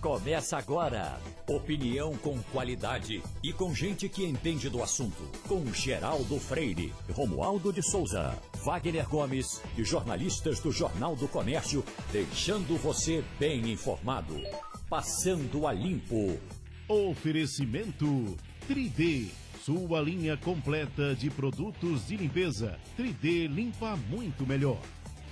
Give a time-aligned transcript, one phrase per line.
[0.00, 1.20] Começa agora.
[1.48, 5.28] Opinião com qualidade e com gente que entende do assunto.
[5.48, 8.32] Com Geraldo Freire, Romualdo de Souza,
[8.64, 14.40] Wagner Gomes e jornalistas do Jornal do Comércio, deixando você bem informado.
[14.88, 16.38] Passando a limpo.
[16.88, 18.36] Oferecimento
[18.68, 19.30] 3D.
[19.64, 22.78] Sua linha completa de produtos de limpeza.
[22.96, 24.80] 3D limpa muito melhor.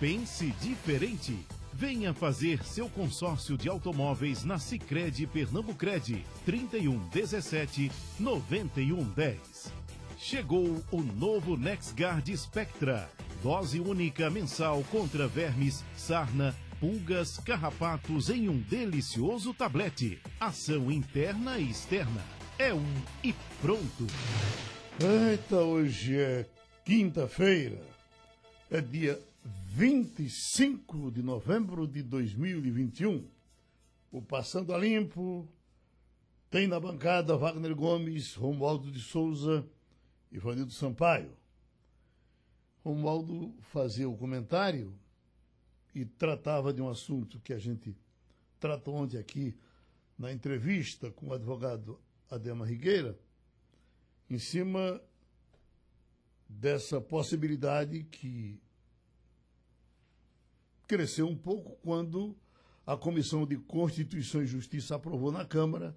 [0.01, 1.39] Pense diferente.
[1.79, 9.73] Venha fazer seu consórcio de automóveis na Sicredi Pernambucred 31 17 91 10.
[10.17, 13.11] Chegou o novo NexGuard Spectra.
[13.43, 20.19] Dose única mensal contra vermes, sarna, pulgas, carrapatos em um delicioso tablete.
[20.41, 22.25] Ação interna e externa.
[22.59, 24.07] É um e pronto.
[24.99, 26.47] Eita, hoje é
[26.87, 27.83] quinta-feira.
[28.71, 29.21] É dia
[29.79, 33.29] 25 de novembro de 2021.
[34.11, 35.47] O Passando a Limpo
[36.49, 39.69] tem na bancada Wagner Gomes, Romualdo de Souza
[40.33, 41.31] e Vanildo Sampaio.
[42.83, 44.99] Romualdo fazia o comentário
[45.95, 47.95] e tratava de um assunto que a gente
[48.59, 49.55] tratou ontem aqui
[50.19, 53.15] na entrevista com o advogado Adema Rigueira,
[54.31, 54.99] em cima
[56.49, 58.59] dessa possibilidade que
[60.87, 62.37] cresceu um pouco quando
[62.87, 65.97] a Comissão de Constituição e Justiça aprovou na Câmara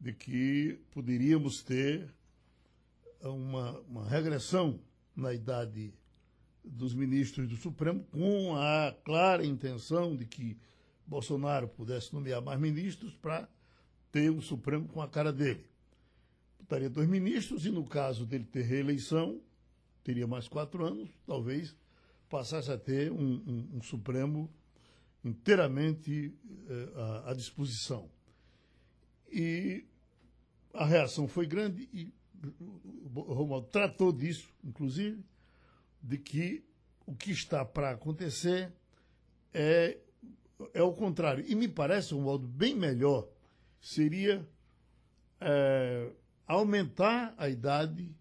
[0.00, 2.12] de que poderíamos ter
[3.22, 4.80] uma, uma regressão
[5.14, 5.92] na idade
[6.64, 10.58] dos ministros do Supremo, com a clara intenção de que
[11.06, 13.48] Bolsonaro pudesse nomear mais ministros para
[14.10, 15.66] ter um Supremo com a cara dele.
[16.58, 19.40] Botaria dois ministros e, no caso dele ter reeleição,
[20.02, 21.76] teria mais quatro anos, talvez
[22.30, 24.48] passasse a ter um, um, um Supremo
[25.22, 26.32] inteiramente
[26.68, 28.08] eh, à, à, disposição.
[29.30, 29.84] E
[30.72, 32.14] a reação foi grande e
[33.12, 35.22] Romualdo tratou disso, inclusive,
[36.00, 36.64] de que
[37.04, 38.72] o que está para acontecer
[39.52, 39.98] é,
[40.72, 41.44] é o contrário.
[41.46, 43.28] E me parece, um modo bem melhor
[43.80, 44.48] seria
[45.40, 46.10] é,
[46.46, 48.14] aumentar a idade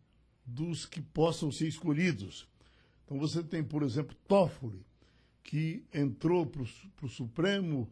[0.46, 2.50] dos que possam ser escolhidos.
[3.10, 4.86] Então você tem, por exemplo, Toffoli,
[5.42, 7.90] que entrou para o Supremo,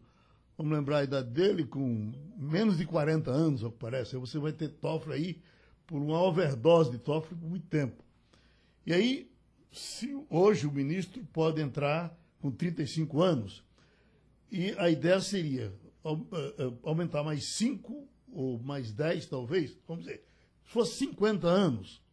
[0.56, 4.16] vamos lembrar a idade dele, com menos de 40 anos, ao que parece.
[4.16, 5.42] Aí você vai ter Toffoli aí
[5.88, 8.06] por uma overdose de Toffoli por muito tempo.
[8.86, 9.32] E aí,
[9.72, 13.64] se hoje o ministro pode entrar com 35 anos,
[14.52, 15.74] e a ideia seria
[16.06, 20.24] eh, eh, aumentar mais 5 ou mais 10, talvez, vamos dizer,
[20.64, 22.04] se fosse 50 anos,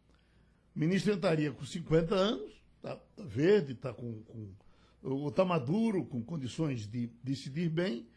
[0.75, 2.54] o ministro entraria com 50 anos,
[2.85, 8.07] está tá verde, está com, com está maduro, com condições de decidir bem,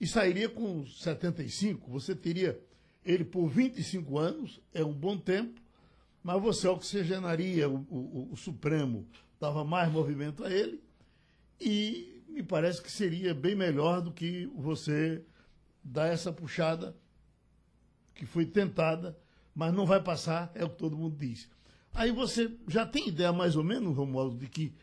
[0.00, 1.90] e sairia com 75.
[1.90, 2.60] Você teria
[3.04, 5.60] ele por 25 anos, é um bom tempo,
[6.22, 9.06] mas você oxigenaria o, o, o Supremo,
[9.40, 10.82] dava mais movimento a ele,
[11.60, 15.22] e me parece que seria bem melhor do que você
[15.82, 16.96] dar essa puxada
[18.14, 19.18] que foi tentada,
[19.54, 21.48] mas não vai passar, é o que todo mundo diz.
[21.94, 24.74] Aí você já tem ideia mais ou menos, Romualdo, de que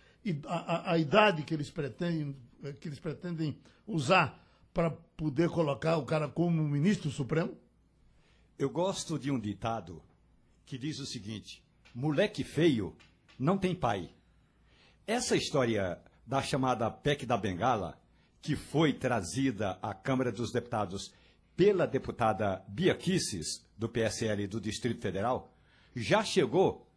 [0.46, 2.36] a, a, a idade que eles pretendem,
[2.80, 7.58] que eles pretendem usar para poder colocar o cara como ministro supremo?
[8.58, 10.02] Eu gosto de um ditado
[10.66, 11.64] que diz o seguinte:
[11.96, 12.96] moleque feio
[13.38, 14.10] não tem pai.
[15.08, 18.00] Essa história da chamada PEC da Bengala,
[18.42, 21.12] que foi trazida à Câmara dos Deputados
[21.56, 25.52] pela deputada Bia Kisses, do PSL do Distrito Federal,
[25.96, 26.89] já chegou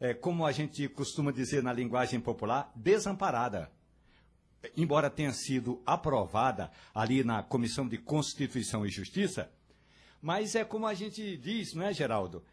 [0.00, 3.70] é, como a gente costuma dizer na linguagem popular, desamparada.
[4.76, 9.50] Embora tenha sido aprovada ali na Comissão de Constituição e Justiça,
[10.20, 12.44] mas é como a gente diz, não é, Geraldo?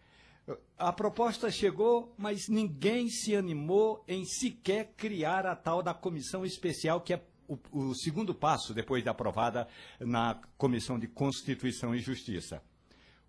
[0.78, 7.01] A proposta chegou, mas ninguém se animou em sequer criar a tal da comissão especial,
[7.01, 9.67] que é o, o segundo passo depois de aprovada
[10.00, 12.61] na Comissão de Constituição e Justiça.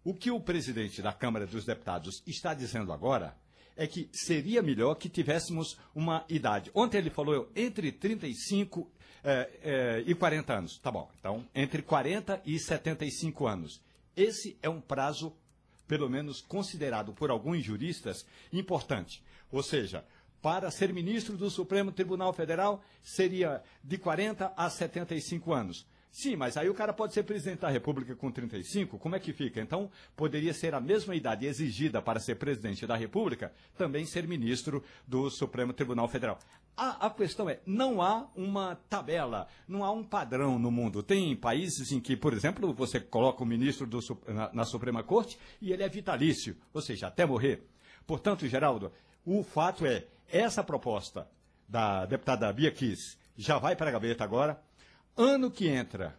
[0.04, 3.34] O que o presidente da Câmara dos Deputados está dizendo agora
[3.76, 6.70] é que seria melhor que tivéssemos uma idade.
[6.74, 8.90] Ontem ele falou entre 35
[9.22, 10.78] é, é, e 40 anos.
[10.78, 13.80] Tá bom, então entre 40 e 75 anos.
[14.16, 15.36] Esse é um prazo,
[15.86, 19.22] pelo menos considerado por alguns juristas, importante.
[19.52, 20.04] Ou seja,
[20.40, 25.86] para ser ministro do Supremo Tribunal Federal seria de 40 a 75 anos.
[26.10, 29.32] Sim, mas aí o cara pode ser presidente da República com 35, como é que
[29.32, 29.60] fica?
[29.60, 34.82] Então, poderia ser a mesma idade exigida para ser presidente da República, também ser ministro
[35.06, 36.38] do Supremo Tribunal Federal.
[36.76, 41.02] A, a questão é, não há uma tabela, não há um padrão no mundo.
[41.02, 45.38] Tem países em que, por exemplo, você coloca o ministro do, na, na Suprema Corte
[45.60, 47.66] e ele é vitalício, ou seja, até morrer.
[48.06, 48.92] Portanto, Geraldo,
[49.24, 51.28] o fato é, essa proposta
[51.68, 54.62] da deputada Bia Kiss já vai para a gaveta agora,
[55.18, 56.14] Ano que entra,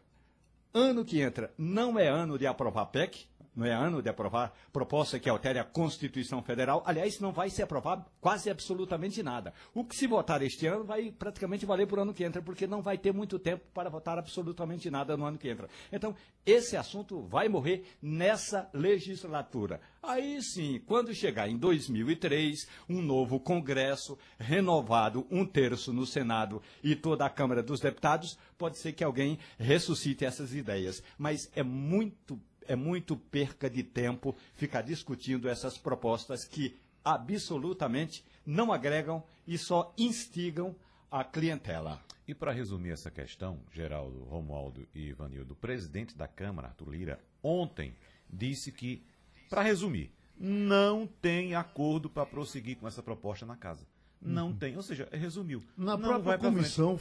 [0.74, 3.28] ano que entra, não é ano de aprovar PEC,
[3.58, 6.84] não é ano de aprovar proposta que altere a Constituição Federal.
[6.86, 9.52] Aliás, não vai se aprovar quase absolutamente nada.
[9.74, 12.68] O que se votar este ano vai praticamente valer para o ano que entra, porque
[12.68, 15.68] não vai ter muito tempo para votar absolutamente nada no ano que entra.
[15.92, 16.16] Então,
[16.46, 19.82] esse assunto vai morrer nessa legislatura.
[20.04, 26.96] Aí sim, quando chegar em 2003, um novo Congresso, renovado, um terço no Senado e
[26.96, 31.02] toda a Câmara dos Deputados, pode ser que alguém ressuscite essas ideias.
[31.18, 38.72] Mas é muito é muito perca de tempo ficar discutindo essas propostas que absolutamente não
[38.72, 40.76] agregam e só instigam
[41.10, 42.02] a clientela.
[42.28, 47.20] E para resumir essa questão, Geraldo, Romualdo e Ivanildo, o presidente da Câmara, Arthur Lira,
[47.42, 47.96] ontem
[48.30, 49.02] disse que,
[49.50, 53.86] para resumir, não tem acordo para prosseguir com essa proposta na casa.
[54.22, 54.58] Não uhum.
[54.58, 55.64] tem, ou seja, resumiu.
[55.78, 57.00] Na não própria comissão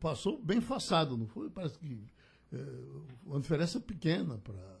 [0.00, 1.50] passou bem façado, não foi?
[1.50, 1.98] Parece que
[2.52, 2.56] é,
[3.24, 4.80] uma diferença pequena para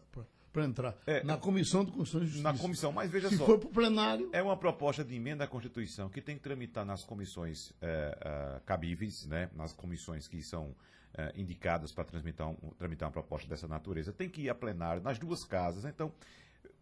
[0.54, 2.52] para entrar é, na Comissão de Constituição e Justiça.
[2.52, 3.44] Na comissão, mas veja Se só.
[3.44, 4.30] Se for para o plenário.
[4.32, 8.16] É uma proposta de emenda à Constituição que tem que tramitar nas comissões é,
[8.56, 10.72] é, cabíveis, né, nas comissões que são
[11.12, 14.12] é, indicadas para tramitar, um, tramitar uma proposta dessa natureza.
[14.12, 15.84] Tem que ir a plenário nas duas casas.
[15.84, 16.12] Então,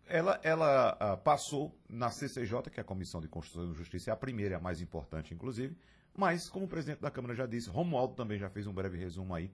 [0.06, 4.12] ela, ela uh, passou na CCJ, que é a Comissão de Constituição e Justiça, é
[4.12, 5.74] a primeira e a mais importante, inclusive.
[6.14, 9.34] Mas, como o presidente da Câmara já disse, Romualdo também já fez um breve resumo
[9.34, 9.50] aí,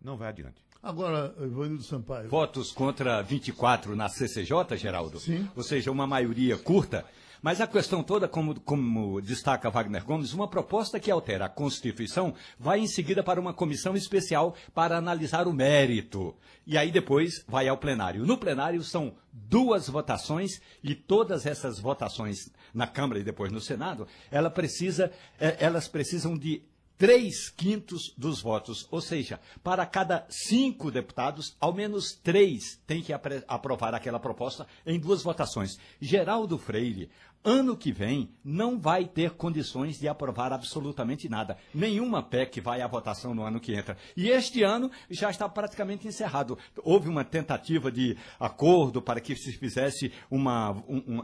[0.00, 0.64] não vai adiante.
[0.82, 2.28] Agora, Ivanildo Sampaio.
[2.28, 5.20] Votos contra 24 na CCJ, Geraldo?
[5.20, 5.48] Sim.
[5.54, 7.04] Ou seja, uma maioria curta.
[7.42, 12.34] Mas a questão toda, como, como, destaca Wagner Gomes, uma proposta que altera a Constituição
[12.58, 16.34] vai em seguida para uma comissão especial para analisar o mérito.
[16.66, 18.26] E aí depois vai ao plenário.
[18.26, 24.06] No plenário são duas votações e todas essas votações na Câmara e depois no Senado,
[24.30, 26.62] ela precisa, é, elas precisam de
[27.00, 28.86] três quintos dos votos.
[28.90, 33.14] Ou seja, para cada cinco deputados, ao menos três têm que
[33.48, 35.78] aprovar aquela proposta em duas votações.
[35.98, 37.08] Geraldo Freire
[37.42, 41.56] ano que vem não vai ter condições de aprovar absolutamente nada.
[41.74, 43.96] Nenhuma PEC vai à votação no ano que entra.
[44.16, 46.58] E este ano já está praticamente encerrado.
[46.82, 51.22] Houve uma tentativa de acordo para que se fizesse uma, um,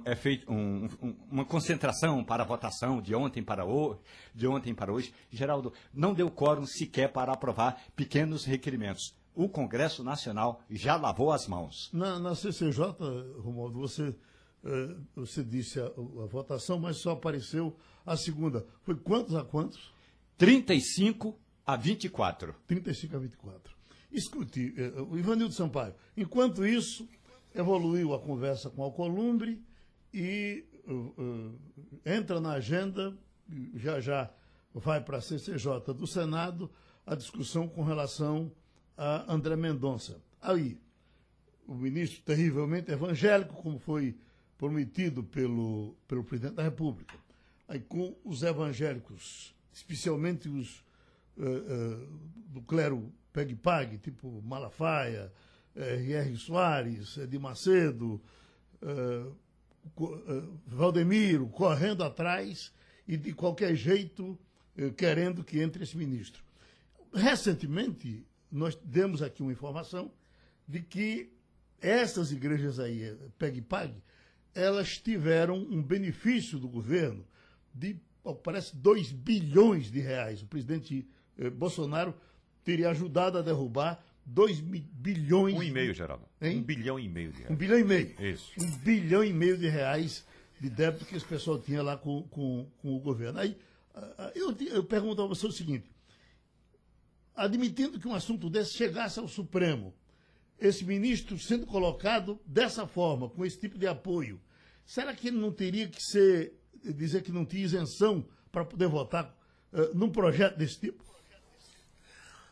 [0.48, 3.98] um, um, uma concentração para a votação de ontem para, o,
[4.34, 5.12] de ontem para hoje.
[5.30, 11.46] Geraldo, não deu quórum sequer para aprovar pequenos requerimentos o Congresso Nacional já lavou as
[11.46, 11.90] mãos.
[11.92, 12.96] Na, na CCJ,
[13.38, 14.16] Romualdo, você
[15.14, 18.66] você disse a, a, votação, mas só apareceu a segunda.
[18.82, 19.92] Foi quantos a quantos?
[20.36, 22.54] 35 a 24.
[22.66, 23.76] 35 a 24.
[24.10, 27.08] Escute, uh, o Ivanildo Sampaio, enquanto isso,
[27.54, 29.62] evoluiu a conversa com Alcolumbre
[30.12, 31.58] e uh,
[32.04, 33.16] entra na agenda,
[33.74, 34.30] já já
[34.72, 36.70] vai para a CCJ do Senado,
[37.04, 38.50] a discussão com relação
[38.96, 40.20] a André Mendonça.
[40.40, 40.78] Aí,
[41.66, 44.16] o ministro terrivelmente evangélico, como foi
[44.58, 47.14] prometido pelo, pelo presidente da República.
[47.68, 50.84] Aí com os evangélicos, especialmente os
[51.36, 55.32] uh, uh, do clero pegue-pague, tipo Malafaia,
[55.74, 56.36] uh, R.R.
[56.36, 58.20] Soares, de Macedo,
[60.66, 62.72] Valdemiro, correndo atrás
[63.08, 64.38] e de qualquer jeito
[64.96, 66.42] querendo que entre esse ministro.
[67.12, 70.12] Recentemente, nós demos aqui uma informação
[70.68, 71.32] de que
[71.80, 74.02] essas igrejas aí, pegue-pague,
[74.56, 77.24] elas tiveram um benefício do governo
[77.74, 78.00] de,
[78.42, 80.42] parece, 2 bilhões de reais.
[80.42, 81.06] O presidente
[81.38, 82.14] eh, Bolsonaro
[82.64, 85.54] teria ajudado a derrubar 2 bilhões.
[85.54, 86.24] Um e meio, Geraldo.
[86.40, 86.58] Hein?
[86.58, 87.52] Um bilhão e meio de reais.
[87.52, 88.14] Um bilhão e meio.
[88.18, 88.52] Isso.
[88.58, 90.26] Um bilhão e meio de reais
[90.58, 93.38] de débito que esse pessoal tinha lá com, com, com o governo.
[93.38, 93.56] Aí
[94.34, 95.90] eu, eu pergunto a você o seguinte:
[97.34, 99.94] admitindo que um assunto desse chegasse ao Supremo,
[100.58, 104.40] esse ministro sendo colocado dessa forma, com esse tipo de apoio,
[104.86, 109.34] será que ele não teria que ser, dizer que não tinha isenção para poder votar
[109.72, 111.04] uh, num projeto desse tipo?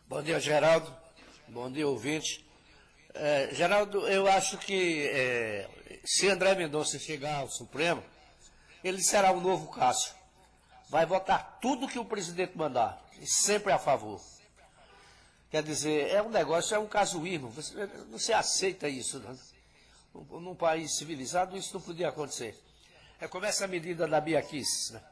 [0.07, 0.95] Bom dia, Geraldo.
[1.49, 2.45] Bom dia, ouvinte.
[3.15, 5.71] É, Geraldo, eu acho que é,
[6.05, 8.03] se André Mendonça chegar ao Supremo,
[8.83, 10.13] ele será o novo Cássio.
[10.91, 14.21] Vai votar tudo que o presidente mandar, e sempre a favor.
[15.51, 17.49] Quer dizer, é um negócio, é um casuísmo.
[17.51, 19.21] Você, você aceita isso.
[19.21, 19.37] Né?
[20.15, 22.57] Num país civilizado, isso não podia acontecer.
[23.21, 25.03] É como essa medida da Bia Kiss, né?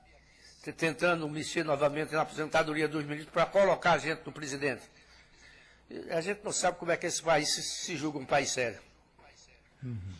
[0.76, 4.82] tentando mexer novamente na aposentadoria dos ministros para colocar a gente no presidente.
[6.10, 8.80] A gente não sabe como é que esse país se, se julga um país sério.
[9.82, 10.14] Uhum.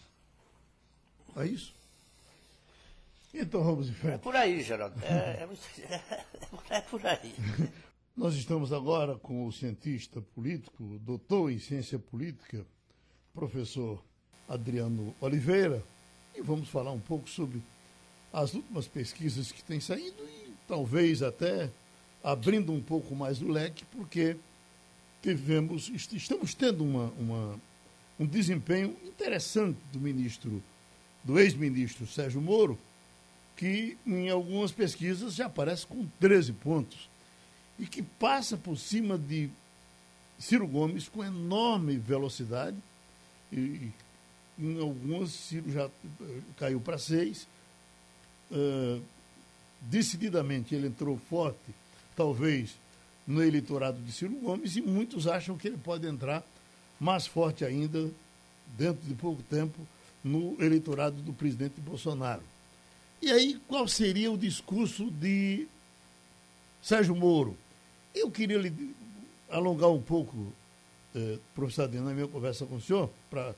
[1.37, 1.73] É isso?
[3.33, 4.15] Então vamos em frente.
[4.15, 5.01] É por aí, Geraldo.
[5.05, 5.49] É, é,
[6.77, 7.35] é por aí.
[8.15, 12.67] Nós estamos agora com o cientista político, doutor em ciência política,
[13.33, 14.05] professor
[14.49, 15.83] Adriano Oliveira,
[16.35, 17.63] e vamos falar um pouco sobre
[18.33, 21.69] as últimas pesquisas que têm saído e talvez até
[22.25, 24.37] abrindo um pouco mais o leque, porque
[25.23, 27.61] tivemos, estamos tendo uma, uma,
[28.19, 30.63] um desempenho interessante do ministro,
[31.23, 32.79] do ex-ministro Sérgio Moro,
[33.57, 37.09] que em algumas pesquisas já aparece com 13 pontos
[37.79, 39.51] e que passa por cima de
[40.39, 42.77] Ciro Gomes com enorme velocidade.
[43.53, 43.93] E, e
[44.63, 47.49] em algumas, Ciro já eh, caiu para seis.
[48.51, 49.03] Uh,
[49.81, 51.59] decididamente ele entrou forte,
[52.15, 52.77] talvez,
[53.27, 56.45] no eleitorado de Ciro Gomes, e muitos acham que ele pode entrar
[57.01, 58.11] mais forte ainda,
[58.79, 59.87] dentro de pouco tempo,
[60.23, 62.43] no eleitorado do presidente Bolsonaro.
[63.21, 65.67] E aí, qual seria o discurso de
[66.83, 67.57] Sérgio Moro?
[68.15, 68.95] Eu queria lhe
[69.51, 70.53] alongar um pouco,
[71.15, 73.55] eh, professor Adriano, na minha conversa com o senhor, para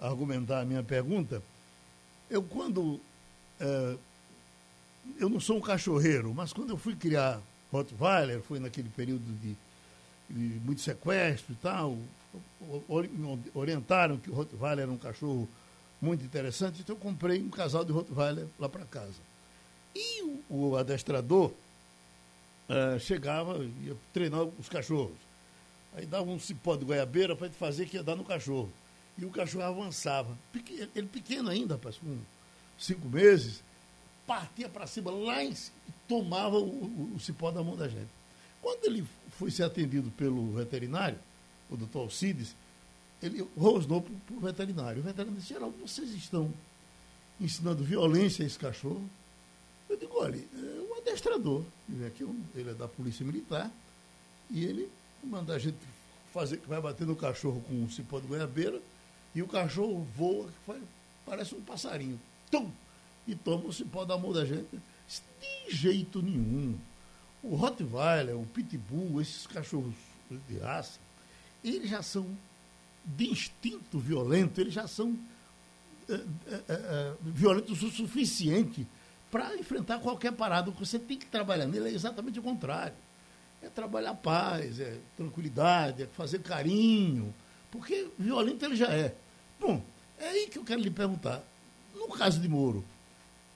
[0.00, 1.42] argumentar a minha pergunta.
[2.30, 3.00] Eu, quando.
[3.60, 3.96] Eh,
[5.18, 9.56] eu não sou um cachorreiro, mas quando eu fui criar Rottweiler, foi naquele período de,
[10.28, 11.96] de muito sequestro e tal,
[13.54, 15.48] orientaram que o Rottweiler era um cachorro
[16.00, 19.14] muito interessante, então eu comprei um casal de Rottweiler lá para casa.
[19.94, 21.52] E o, o adestrador
[22.68, 25.16] uh, chegava, ia treinar os cachorros.
[25.94, 28.70] Aí dava um cipó de goiabeira para fazer que ia dar no cachorro.
[29.18, 30.36] E o cachorro avançava.
[30.94, 32.18] Ele pequeno ainda, rapaz, com
[32.78, 33.62] cinco meses,
[34.26, 35.76] partia para cima lá em cima,
[36.08, 38.10] tomava o, o, o, cipó da mão da gente.
[38.60, 41.18] Quando ele foi ser atendido pelo veterinário,
[41.70, 42.54] o doutor Alcides,
[43.22, 45.00] ele rosnou para o veterinário.
[45.00, 46.52] O veterinário disse, Geraldo, vocês estão
[47.40, 49.08] ensinando violência a esse cachorro?
[49.88, 51.64] Eu digo, olha, é um adestrador.
[51.88, 53.70] Ele, aqui, ele é da Polícia Militar
[54.50, 54.90] e ele
[55.24, 55.78] manda a gente
[56.32, 58.80] fazer que vai bater no cachorro com um cipó de goiabeira
[59.36, 60.48] e o cachorro voa,
[61.26, 62.18] parece um passarinho.
[62.50, 62.70] Tum!
[63.28, 64.80] E toma o cipó da mão da gente.
[65.68, 66.74] De jeito nenhum.
[67.42, 69.92] O Rottweiler, o Pitbull, esses cachorros
[70.48, 70.98] de raça,
[71.62, 72.26] eles já são
[73.04, 75.14] de instinto violento, eles já são
[76.08, 78.86] é, é, é, violentos o suficiente
[79.30, 80.70] para enfrentar qualquer parada.
[80.70, 82.94] Você tem que trabalhar nele é exatamente o contrário.
[83.60, 87.34] É trabalhar paz, é tranquilidade, é fazer carinho,
[87.70, 89.14] porque violento ele já é.
[89.58, 89.82] Bom,
[90.18, 91.42] é aí que eu quero lhe perguntar.
[91.94, 92.84] No caso de Moro,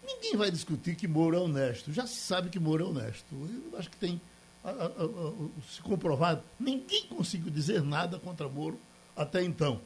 [0.02, 1.92] ninguém vai discutir que Moro é honesto.
[1.92, 3.26] Já se sabe que Moro é honesto.
[3.32, 4.20] Eu acho que tem
[4.64, 5.32] a, a, a,
[5.70, 6.42] se comprovado.
[6.58, 8.78] Ninguém conseguiu dizer nada contra Moro
[9.16, 9.80] até então.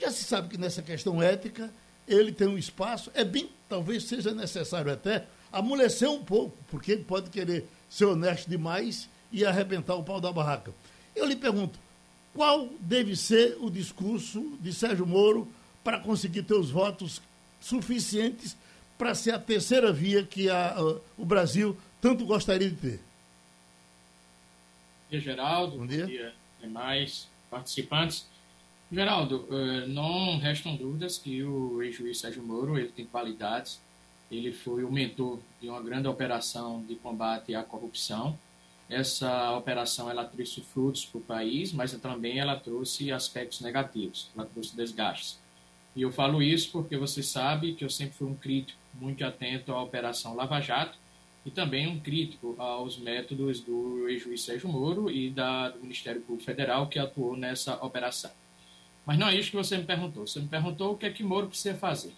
[0.00, 1.70] Já se sabe que nessa questão ética
[2.06, 7.04] ele tem um espaço, é bem, talvez seja necessário até amolecer um pouco, porque ele
[7.04, 10.72] pode querer ser honesto demais e arrebentar o pau da barraca.
[11.14, 11.78] Eu lhe pergunto,
[12.34, 15.48] qual deve ser o discurso de Sérgio Moro
[15.82, 17.22] para conseguir ter os votos
[17.60, 18.56] suficientes
[18.98, 20.82] para ser a terceira via que a, a,
[21.16, 23.00] o Brasil tanto gostaria de ter?
[25.04, 25.78] Bom dia, Geraldo.
[25.78, 26.04] Bom dia.
[26.04, 28.26] Bom dia demais participantes.
[28.90, 33.80] Geraldo, eh, não restam dúvidas que o ex-juiz Sérgio Moro ele tem qualidades.
[34.30, 38.38] Ele foi o mentor de uma grande operação de combate à corrupção.
[38.88, 44.30] Essa operação ela trouxe frutos para o país, mas também ela trouxe aspectos negativos.
[44.36, 45.38] Ela trouxe desgastes.
[45.96, 49.72] E eu falo isso porque você sabe que eu sempre fui um crítico muito atento
[49.72, 50.98] à operação Lava Jato
[51.46, 56.44] e também um crítico aos métodos do ex-juiz Sérgio Moro e da, do Ministério Público
[56.44, 58.30] Federal que atuou nessa operação.
[59.06, 60.26] Mas não é isso que você me perguntou.
[60.26, 62.12] Você me perguntou o que é que Moro precisa fazer.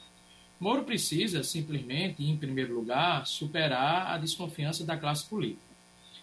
[0.59, 5.66] Moro precisa, simplesmente, em primeiro lugar, superar a desconfiança da classe política.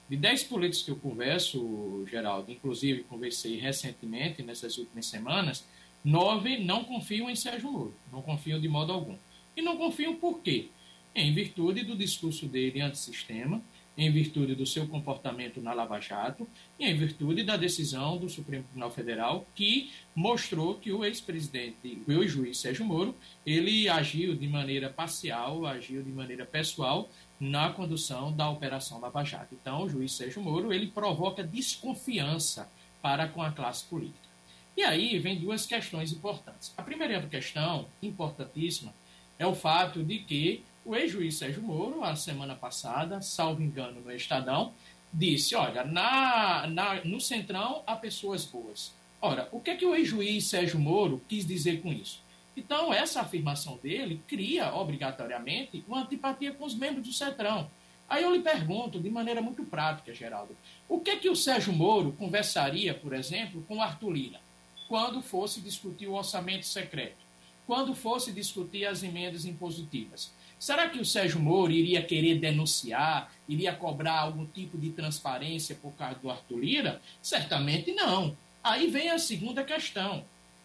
[0.10, 5.66] De dez políticos que eu converso, Geraldo, inclusive conversei recentemente, nessas últimas semanas,
[6.04, 7.94] nove não confiam em Sérgio Moro.
[8.12, 9.18] Não confiam de modo algum.
[9.56, 10.68] E não confiam por quê?
[11.16, 13.62] Em virtude do discurso dele antissistema,
[13.98, 16.48] em virtude do seu comportamento na Lava Jato
[16.80, 22.12] e em virtude da decisão do Supremo Tribunal Federal que mostrou que o ex-presidente, o
[22.12, 27.10] ex-juiz Sérgio Moro, ele agiu de maneira parcial, agiu de maneira pessoal
[27.44, 29.54] na condução da Operação Lava Jato.
[29.54, 32.70] Então, o juiz Sérgio Moro, ele provoca desconfiança
[33.02, 34.30] para com a classe política.
[34.78, 36.74] E aí vem duas questões importantes.
[36.78, 38.94] A primeira questão, importantíssima,
[39.38, 44.12] é o fato de que o ex-juiz Sérgio Moro, a semana passada, salvo engano no
[44.12, 44.72] Estadão,
[45.12, 48.94] disse: olha, na, na, no Centrão há pessoas boas.
[49.22, 52.23] Ora, o que, é que o ex-juiz Sérgio Moro quis dizer com isso?
[52.56, 57.70] Então, essa afirmação dele cria, obrigatoriamente, uma antipatia com os membros do Centrão.
[58.08, 60.56] Aí eu lhe pergunto, de maneira muito prática, Geraldo,
[60.88, 64.40] o que é que o Sérgio Moro conversaria, por exemplo, com Arthur Lira,
[64.88, 67.24] quando fosse discutir o orçamento secreto,
[67.66, 70.32] quando fosse discutir as emendas impositivas?
[70.60, 75.92] Será que o Sérgio Moro iria querer denunciar, iria cobrar algum tipo de transparência por
[75.94, 77.02] causa do Arthur Lira?
[77.22, 78.38] Certamente não.
[78.64, 80.24] Aí vem a segunda questão.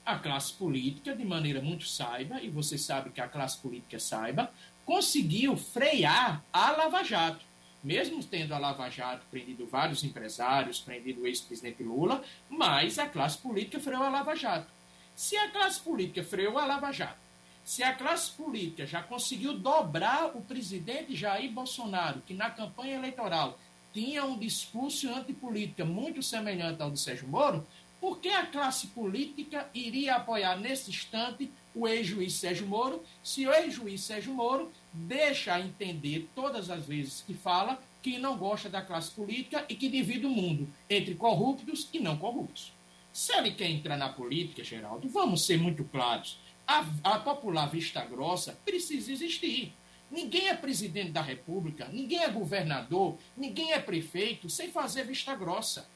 [0.08, 4.50] A classe política, de maneira muito saiba, e você sabe que a classe política saiba,
[4.86, 7.44] conseguiu frear a Lava Jato.
[7.84, 13.36] Mesmo tendo a Lava Jato prendido vários empresários, prendido o ex-presidente Lula, mas a classe
[13.36, 14.72] política freou a Lava Jato.
[15.14, 17.20] Se a classe política freou a Lava Jato,
[17.62, 23.58] se a classe política já conseguiu dobrar o presidente Jair Bolsonaro, que na campanha eleitoral
[23.92, 27.66] tinha um discurso antipolítica muito semelhante ao de Sérgio Moro,
[28.00, 33.52] por que a classe política iria apoiar nesse instante o ex-juiz Sérgio Moro, se o
[33.52, 39.10] ex-juiz Sérgio Moro deixa entender todas as vezes que fala que não gosta da classe
[39.10, 42.72] política e que divide o mundo entre corruptos e não corruptos.
[43.12, 46.38] Se ele quer entrar na política, Geraldo, vamos ser muito claros.
[46.66, 49.72] A, a popular vista grossa precisa existir.
[50.10, 55.88] Ninguém é presidente da República, ninguém é governador, ninguém é prefeito sem fazer vista grossa.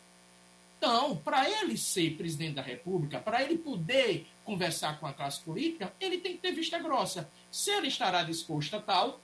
[0.85, 5.95] Então, para ele ser presidente da República, para ele poder conversar com a classe política,
[6.01, 7.31] ele tem que ter vista grossa.
[7.53, 9.21] Se ele estará disposto a tal,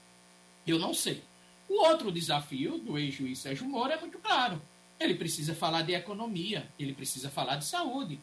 [0.65, 1.21] eu não sei.
[1.67, 4.61] O outro desafio do ex-juiz Sérgio Moro é muito claro.
[4.97, 8.17] Ele precisa falar de economia, ele precisa falar de saúde.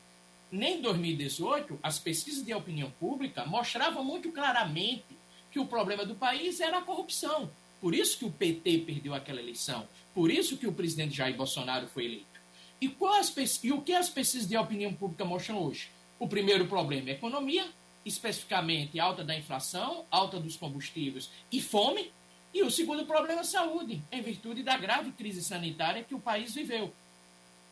[0.50, 5.04] Nem em 2018, as pesquisas de opinião pública mostravam muito claramente
[5.52, 7.50] que o problema do país era a corrupção.
[7.82, 9.86] Por isso que o PT perdeu aquela eleição.
[10.14, 12.35] Por isso que o presidente Jair Bolsonaro foi eleito.
[12.80, 15.90] E, as, e o que as pesquisas de opinião pública mostram hoje?
[16.18, 17.66] O primeiro problema é economia,
[18.04, 22.10] especificamente alta da inflação, alta dos combustíveis e fome.
[22.54, 26.54] E o segundo problema é saúde, em virtude da grave crise sanitária que o país
[26.54, 26.92] viveu.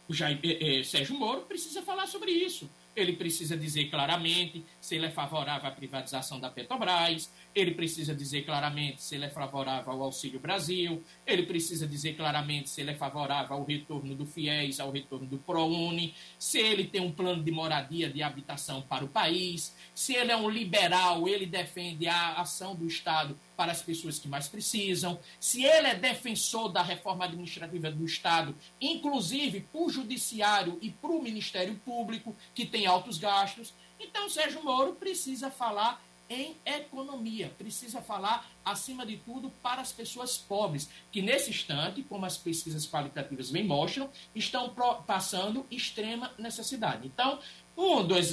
[0.07, 2.68] O Jair, eh, Sérgio Moro precisa falar sobre isso.
[2.96, 8.44] Ele precisa dizer claramente se ele é favorável à privatização da Petrobras, ele precisa dizer
[8.44, 12.94] claramente se ele é favorável ao Auxílio Brasil, ele precisa dizer claramente se ele é
[12.94, 17.50] favorável ao retorno do FIES, ao retorno do ProUni, se ele tem um plano de
[17.50, 22.74] moradia, de habitação para o país, se ele é um liberal, ele defende a ação
[22.74, 27.90] do Estado para as pessoas que mais precisam, se ele é defensor da reforma administrativa
[27.90, 33.72] do Estado, inclusive para o Judiciário e para o Ministério Público, que tem altos gastos.
[33.98, 37.52] Então, Sérgio Moro precisa falar em economia.
[37.56, 42.86] Precisa falar, acima de tudo, para as pessoas pobres, que nesse instante, como as pesquisas
[42.86, 44.74] qualitativas bem mostram, estão
[45.06, 47.06] passando extrema necessidade.
[47.06, 47.38] Então,
[47.76, 48.30] um, dois,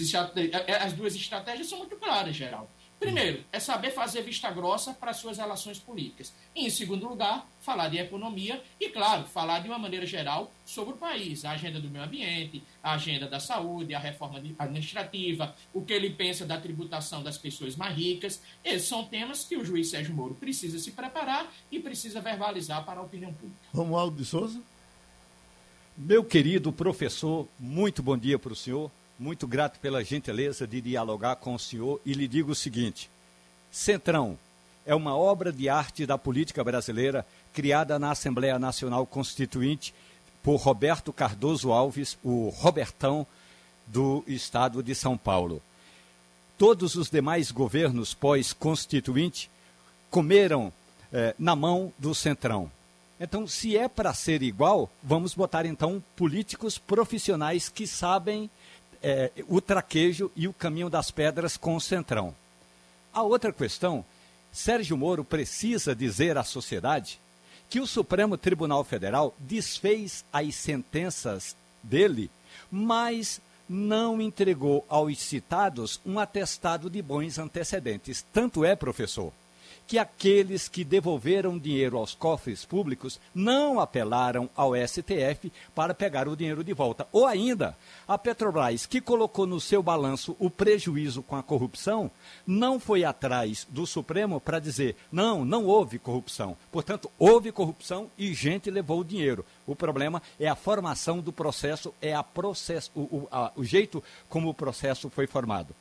[0.81, 2.69] as duas estratégias são muito claras, Geraldo.
[3.01, 6.31] Primeiro, é saber fazer vista grossa para suas relações políticas.
[6.55, 10.93] E, em segundo lugar, falar de economia e, claro, falar de uma maneira geral sobre
[10.93, 15.81] o país, a agenda do meio ambiente, a agenda da saúde, a reforma administrativa, o
[15.81, 18.39] que ele pensa da tributação das pessoas mais ricas.
[18.63, 22.99] Esses são temas que o juiz Sérgio Moro precisa se preparar e precisa verbalizar para
[22.99, 23.57] a opinião pública.
[23.73, 24.61] Romualdo de Souza.
[25.97, 31.35] Meu querido professor, muito bom dia para o senhor muito grato pela gentileza de dialogar
[31.35, 33.07] com o senhor e lhe digo o seguinte:
[33.71, 34.37] Centrão
[34.83, 39.93] é uma obra de arte da política brasileira criada na Assembleia Nacional Constituinte
[40.41, 43.27] por Roberto Cardoso Alves, o Robertão
[43.85, 45.61] do estado de São Paulo.
[46.57, 49.51] Todos os demais governos pós-constituinte
[50.09, 50.73] comeram
[51.13, 52.71] eh, na mão do Centrão.
[53.19, 58.49] Então, se é para ser igual, vamos botar então políticos profissionais que sabem
[59.01, 62.35] é, o traquejo e o caminho das pedras com o Centrão.
[63.13, 64.05] A outra questão,
[64.51, 67.19] Sérgio Moro precisa dizer à sociedade
[67.69, 72.29] que o Supremo Tribunal Federal desfez as sentenças dele,
[72.69, 78.25] mas não entregou aos citados um atestado de bons antecedentes.
[78.33, 79.31] Tanto é, professor,
[79.91, 86.35] que aqueles que devolveram dinheiro aos cofres públicos não apelaram ao STF para pegar o
[86.37, 87.05] dinheiro de volta.
[87.11, 87.77] Ou ainda,
[88.07, 92.09] a Petrobras, que colocou no seu balanço o prejuízo com a corrupção,
[92.47, 96.55] não foi atrás do Supremo para dizer: não, não houve corrupção.
[96.71, 99.45] Portanto, houve corrupção e gente levou o dinheiro.
[99.67, 104.01] O problema é a formação do processo, é a processo, o, o, a, o jeito
[104.29, 105.75] como o processo foi formado.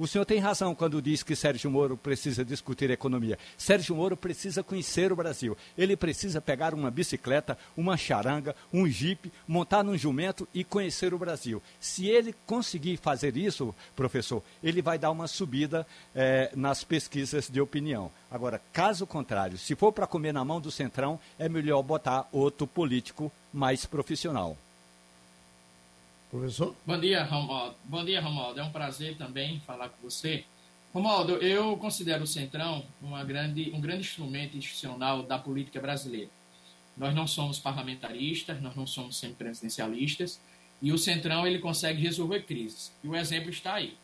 [0.00, 3.38] O senhor tem razão quando diz que Sérgio Moro precisa discutir economia.
[3.58, 5.54] Sérgio Moro precisa conhecer o Brasil.
[5.76, 11.18] Ele precisa pegar uma bicicleta, uma charanga, um jipe, montar num jumento e conhecer o
[11.18, 11.62] Brasil.
[11.78, 17.60] Se ele conseguir fazer isso, professor, ele vai dar uma subida eh, nas pesquisas de
[17.60, 18.10] opinião.
[18.30, 22.66] Agora, caso contrário, se for para comer na mão do Centrão, é melhor botar outro
[22.66, 24.56] político mais profissional.
[26.30, 26.76] Professor?
[26.86, 27.74] Bom dia, Romualdo.
[27.84, 28.60] Bom dia, Romualdo.
[28.60, 30.44] É um prazer também falar com você.
[30.94, 36.30] Romualdo, eu considero o Centrão uma grande, um grande instrumento institucional da política brasileira.
[36.96, 40.40] Nós não somos parlamentaristas, nós não somos semipresidencialistas,
[40.80, 42.92] e o Centrão ele consegue resolver crises.
[43.02, 43.96] E o exemplo está aí.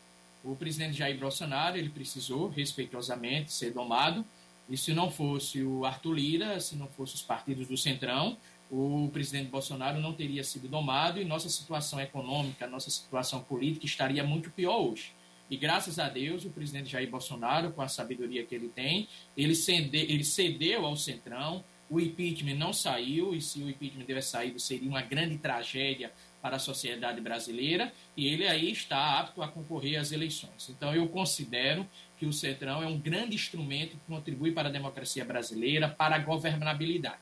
[0.42, 4.24] O presidente Jair Bolsonaro ele precisou, respeitosamente, ser domado,
[4.68, 8.36] e se não fosse o Arthur Lira, se não fosse os partidos do Centrão,
[8.70, 14.24] o presidente Bolsonaro não teria sido domado e nossa situação econômica, nossa situação política estaria
[14.24, 15.12] muito pior hoje.
[15.48, 19.54] E graças a Deus, o presidente Jair Bolsonaro, com a sabedoria que ele tem, ele,
[19.92, 24.88] ele cedeu ao Centrão, o impeachment não saiu, e se o impeachment tivesse saído, seria
[24.88, 30.10] uma grande tragédia para a sociedade brasileira, e ele aí está apto a concorrer às
[30.10, 30.68] eleições.
[30.68, 31.86] Então, eu considero
[32.18, 36.18] que o Centrão é um grande instrumento que contribui para a democracia brasileira, para a
[36.18, 37.18] governabilidade.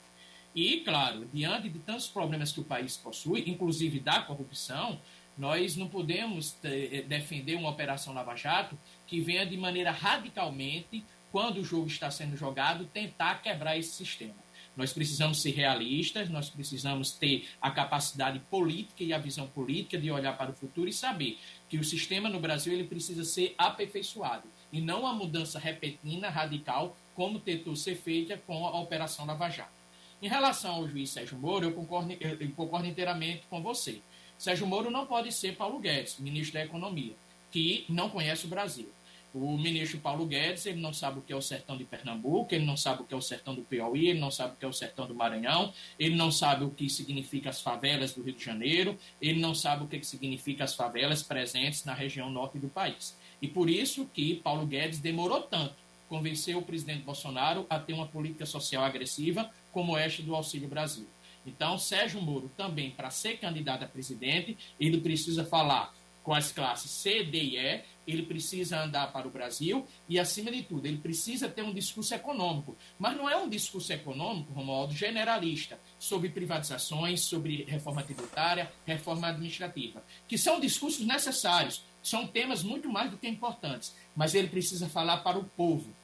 [0.54, 5.00] E, claro, diante de tantos problemas que o país possui, inclusive da corrupção,
[5.36, 11.58] nós não podemos eh, defender uma operação Lava Jato que venha de maneira radicalmente, quando
[11.58, 14.44] o jogo está sendo jogado, tentar quebrar esse sistema.
[14.76, 20.10] Nós precisamos ser realistas, nós precisamos ter a capacidade política e a visão política de
[20.10, 21.38] olhar para o futuro e saber
[21.68, 26.96] que o sistema no Brasil ele precisa ser aperfeiçoado e não a mudança repentina, radical,
[27.14, 29.83] como tentou ser feita com a Operação Lava Jato.
[30.22, 34.00] Em relação ao juiz Sérgio Moro, eu concordo, eu concordo inteiramente com você.
[34.38, 37.14] Sérgio Moro não pode ser Paulo Guedes, ministro da Economia,
[37.50, 38.88] que não conhece o Brasil.
[39.34, 42.64] O ministro Paulo Guedes, ele não sabe o que é o sertão de Pernambuco, ele
[42.64, 44.68] não sabe o que é o sertão do Piauí, ele não sabe o que é
[44.68, 48.44] o sertão do Maranhão, ele não sabe o que significa as favelas do Rio de
[48.44, 53.16] Janeiro, ele não sabe o que significa as favelas presentes na região norte do país.
[53.42, 55.74] E por isso que Paulo Guedes demorou tanto
[56.08, 61.06] convencer o presidente Bolsonaro a ter uma política social agressiva como esta do Auxílio Brasil.
[61.44, 66.90] Então, Sérgio Moro também, para ser candidato a presidente, ele precisa falar com as classes
[66.90, 70.96] C, D e E, ele precisa andar para o Brasil e, acima de tudo, ele
[70.96, 72.76] precisa ter um discurso econômico.
[72.98, 80.02] Mas não é um discurso econômico, Romualdo, generalista, sobre privatizações, sobre reforma tributária, reforma administrativa,
[80.26, 85.18] que são discursos necessários, são temas muito mais do que importantes, mas ele precisa falar
[85.18, 85.94] para o povo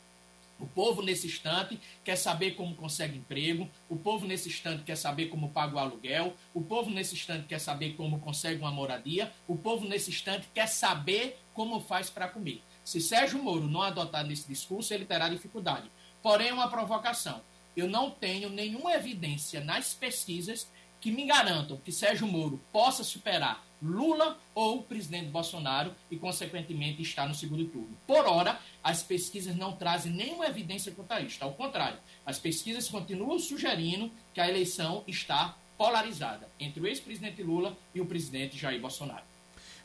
[0.61, 5.27] o povo, nesse instante, quer saber como consegue emprego, o povo, nesse instante, quer saber
[5.27, 9.57] como paga o aluguel, o povo, nesse instante, quer saber como consegue uma moradia, o
[9.57, 12.63] povo, nesse instante, quer saber como faz para comer.
[12.85, 15.91] Se Sérgio Moro não adotar nesse discurso, ele terá dificuldade.
[16.23, 17.43] Porém, uma provocação.
[17.77, 20.71] Eu não tenho nenhuma evidência nas pesquisas
[21.01, 27.03] que me garantam que Sérgio Moro possa superar Lula ou o presidente Bolsonaro e, consequentemente,
[27.03, 27.97] está no segundo turno.
[28.07, 31.43] Por hora, as pesquisas não trazem nenhuma evidência contra isso.
[31.43, 37.77] Ao contrário, as pesquisas continuam sugerindo que a eleição está polarizada entre o ex-presidente Lula
[37.95, 39.25] e o presidente Jair Bolsonaro.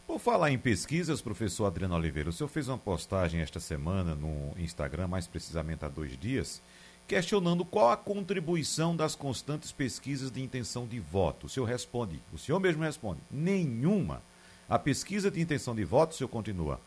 [0.06, 4.54] Por falar em pesquisas, professor Adriano Oliveira, o senhor fez uma postagem esta semana no
[4.60, 6.62] Instagram, mais precisamente há dois dias,
[7.08, 11.46] questionando qual a contribuição das constantes pesquisas de intenção de voto.
[11.46, 14.22] O senhor responde, o senhor mesmo responde, nenhuma.
[14.68, 16.80] A pesquisa de intenção de voto, o senhor continua,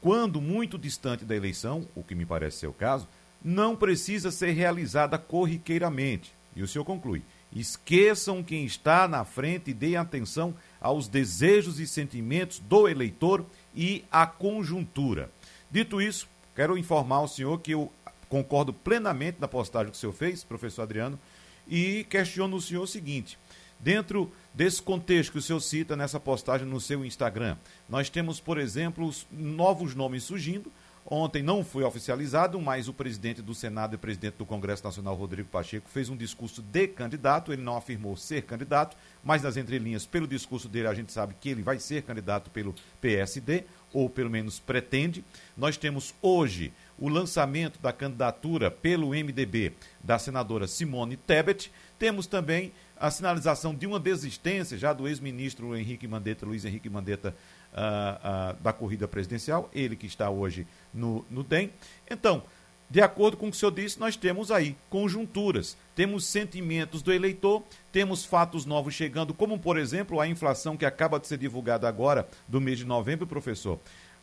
[0.00, 3.06] quando muito distante da eleição, o que me parece ser o caso,
[3.42, 6.32] não precisa ser realizada corriqueiramente.
[6.56, 11.86] E o senhor conclui, esqueçam quem está na frente e deem atenção aos desejos e
[11.86, 15.30] sentimentos do eleitor e à conjuntura.
[15.70, 17.92] Dito isso, quero informar o senhor que eu
[18.28, 21.18] concordo plenamente na postagem que o senhor fez, professor Adriano,
[21.66, 23.38] e questiono o senhor o seguinte:
[23.78, 27.56] dentro desse contexto que o senhor cita nessa postagem no seu Instagram,
[27.88, 30.70] nós temos, por exemplo, novos nomes surgindo.
[31.10, 35.48] Ontem não foi oficializado, mas o presidente do Senado e presidente do Congresso Nacional, Rodrigo
[35.48, 37.50] Pacheco, fez um discurso de candidato.
[37.50, 41.48] Ele não afirmou ser candidato, mas nas entrelinhas, pelo discurso dele, a gente sabe que
[41.48, 45.24] ele vai ser candidato pelo PSD, ou pelo menos pretende.
[45.56, 51.70] Nós temos hoje o lançamento da candidatura pelo MDB da senadora Simone Tebet.
[51.98, 57.34] Temos também a sinalização de uma desistência já do ex-ministro Henrique Mandetta, Luiz Henrique Mandetta,
[57.72, 61.70] uh, uh, da corrida presidencial, ele que está hoje no, no DEM.
[62.10, 62.42] Então,
[62.90, 67.12] de acordo com o que o senhor disse, nós temos aí conjunturas, temos sentimentos do
[67.12, 71.86] eleitor, temos fatos novos chegando, como por exemplo a inflação que acaba de ser divulgada
[71.86, 73.78] agora, do mês de novembro, professor.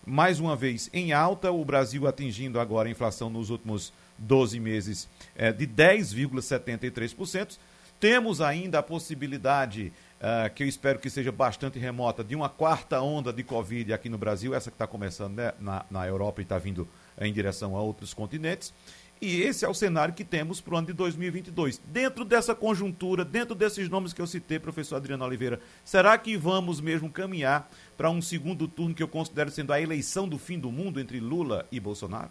[0.06, 5.10] Mais uma vez em alta, o Brasil atingindo agora a inflação nos últimos 12 meses
[5.36, 7.58] é, de 10,73%.
[8.00, 13.02] Temos ainda a possibilidade, uh, que eu espero que seja bastante remota, de uma quarta
[13.02, 16.44] onda de Covid aqui no Brasil, essa que está começando né, na, na Europa e
[16.44, 16.88] está vindo
[17.20, 18.74] em direção a outros continentes.
[19.22, 21.82] E esse é o cenário que temos para o ano de 2022.
[21.86, 26.82] Dentro dessa conjuntura, dentro desses nomes que eu citei, professor Adriano Oliveira, será que vamos
[26.82, 30.72] mesmo caminhar para um segundo turno que eu considero sendo a eleição do fim do
[30.72, 32.30] mundo entre Lula e Bolsonaro?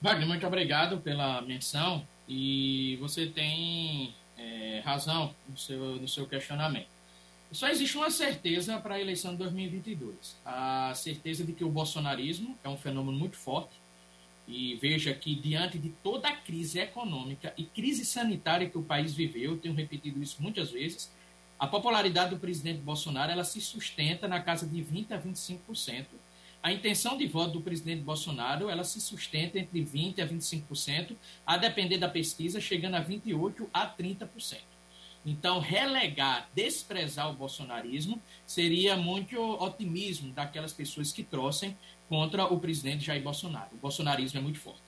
[0.00, 6.86] Wagner, muito obrigado pela menção e você tem é, razão no seu, no seu questionamento.
[7.52, 12.56] Só existe uma certeza para a eleição de 2022: a certeza de que o bolsonarismo
[12.62, 13.72] é um fenômeno muito forte.
[14.46, 19.12] E veja que, diante de toda a crise econômica e crise sanitária que o país
[19.12, 21.10] viveu, eu tenho repetido isso muitas vezes,
[21.58, 26.06] a popularidade do presidente Bolsonaro ela se sustenta na casa de 20% a 25%.
[26.62, 31.56] A intenção de voto do presidente Bolsonaro ela se sustenta entre 20% a 25%, a
[31.56, 34.58] depender da pesquisa, chegando a 28% a 30%.
[35.24, 41.76] Então, relegar, desprezar o bolsonarismo seria muito otimismo daquelas pessoas que trouxem
[42.08, 43.70] contra o presidente Jair Bolsonaro.
[43.72, 44.82] O bolsonarismo é muito forte.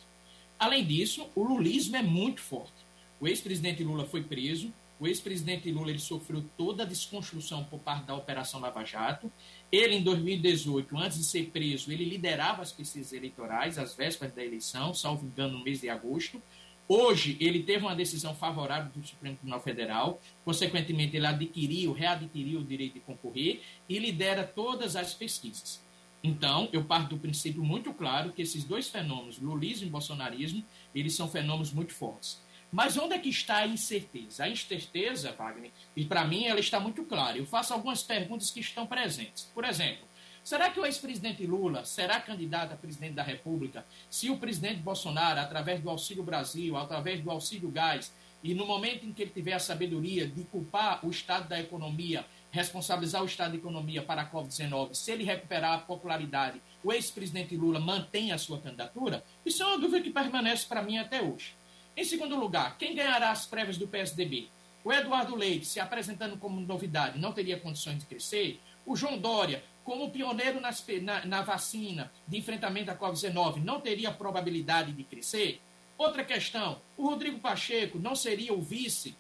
[0.59, 2.87] Além disso, o lulismo é muito forte.
[3.21, 8.07] O ex-presidente Lula foi preso, o ex-presidente Lula ele sofreu toda a desconstrução por parte
[8.07, 9.31] da Operação Lava Jato.
[9.71, 14.45] Ele, em 2018, antes de ser preso, ele liderava as pesquisas eleitorais, às vésperas da
[14.45, 16.43] eleição, salvo engano, no mês de agosto.
[16.89, 22.65] Hoje, ele teve uma decisão favorável do Supremo Tribunal Federal, consequentemente, ele adquiriu, readquiriu o
[22.65, 25.81] direito de concorrer e lidera todas as pesquisas.
[26.23, 31.15] Então, eu parto do princípio muito claro que esses dois fenômenos, lulismo e bolsonarismo, eles
[31.15, 32.41] são fenômenos muito fortes.
[32.71, 34.45] Mas onde é que está a incerteza?
[34.45, 37.39] A incerteza, Wagner, e para mim ela está muito clara.
[37.39, 39.45] Eu faço algumas perguntas que estão presentes.
[39.55, 40.07] Por exemplo,
[40.49, 45.39] Será que o ex-presidente Lula será candidato a presidente da República se o presidente Bolsonaro,
[45.41, 49.53] através do Auxílio Brasil, através do Auxílio Gás, e no momento em que ele tiver
[49.53, 52.25] a sabedoria de culpar o estado da economia,
[52.59, 57.57] responsabilizar o estado da economia para a Covid-19, se ele recuperar a popularidade, o ex-presidente
[57.57, 59.25] Lula mantém a sua candidatura?
[59.47, 61.55] Isso é uma dúvida que permanece para mim até hoje.
[61.97, 64.49] Em segundo lugar, quem ganhará as prévias do PSDB?
[64.85, 68.61] O Eduardo Leite, se apresentando como novidade, não teria condições de crescer?
[68.87, 74.13] O João Dória, como pioneiro nas, na, na vacina de enfrentamento à Covid-19, não teria
[74.13, 75.61] probabilidade de crescer?
[75.97, 79.17] Outra questão: o Rodrigo Pacheco não seria o vice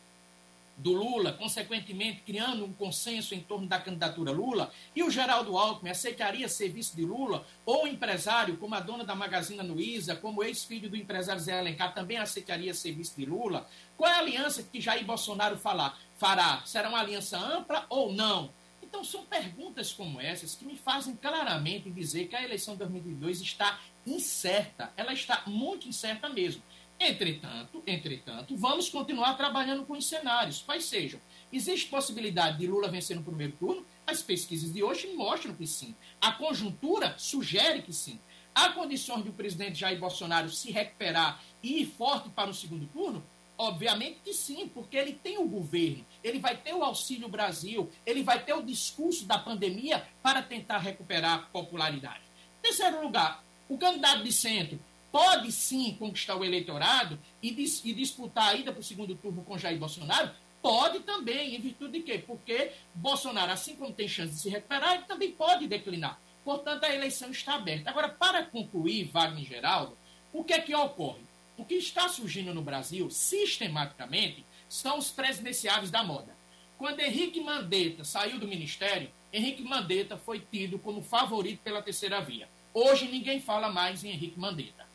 [0.78, 5.90] do Lula, consequentemente criando um consenso em torno da candidatura Lula, e o Geraldo Alckmin
[5.90, 10.88] aceitaria ser vice de Lula, ou empresário, como a dona da Magazine Luiza, como ex-filho
[10.88, 13.68] do empresário Zé Alencar, também aceitaria ser vice de Lula?
[13.96, 16.62] Qual é a aliança que Jair Bolsonaro falar, fará?
[16.64, 18.50] Será uma aliança ampla ou não?
[18.88, 23.42] Então, são perguntas como essas que me fazem claramente dizer que a eleição de 2022
[23.42, 24.90] está incerta.
[24.96, 26.62] Ela está muito incerta mesmo.
[27.00, 31.20] Entretanto, entretanto, vamos continuar trabalhando com os cenários, quais sejam.
[31.52, 33.86] Existe possibilidade de Lula vencer no primeiro turno?
[34.04, 35.94] As pesquisas de hoje mostram que sim.
[36.20, 38.18] A conjuntura sugere que sim.
[38.52, 42.86] Há condições de o presidente Jair Bolsonaro se recuperar e ir forte para o segundo
[42.86, 43.22] turno?
[43.56, 48.22] Obviamente que sim, porque ele tem o governo, ele vai ter o Auxílio Brasil, ele
[48.22, 52.22] vai ter o discurso da pandemia para tentar recuperar a popularidade.
[52.62, 54.80] Terceiro lugar, o candidato de centro
[55.10, 59.42] pode sim conquistar o eleitorado e, dis e disputar a ida para o segundo turno
[59.42, 60.30] com Jair Bolsonaro?
[60.60, 62.18] Pode também, em virtude de quê?
[62.18, 66.20] Porque Bolsonaro, assim como tem chance de se recuperar, ele também pode declinar.
[66.44, 67.90] Portanto, a eleição está aberta.
[67.90, 69.96] Agora, para concluir, Wagner Geraldo,
[70.32, 71.22] o que é que ocorre?
[71.56, 76.36] O que está surgindo no Brasil, sistematicamente, são os presidenciáveis da moda.
[76.76, 82.48] Quando Henrique Mandetta saiu do ministério, Henrique Mandetta foi tido como favorito pela terceira via.
[82.72, 84.87] Hoje ninguém fala mais em Henrique Mandetta.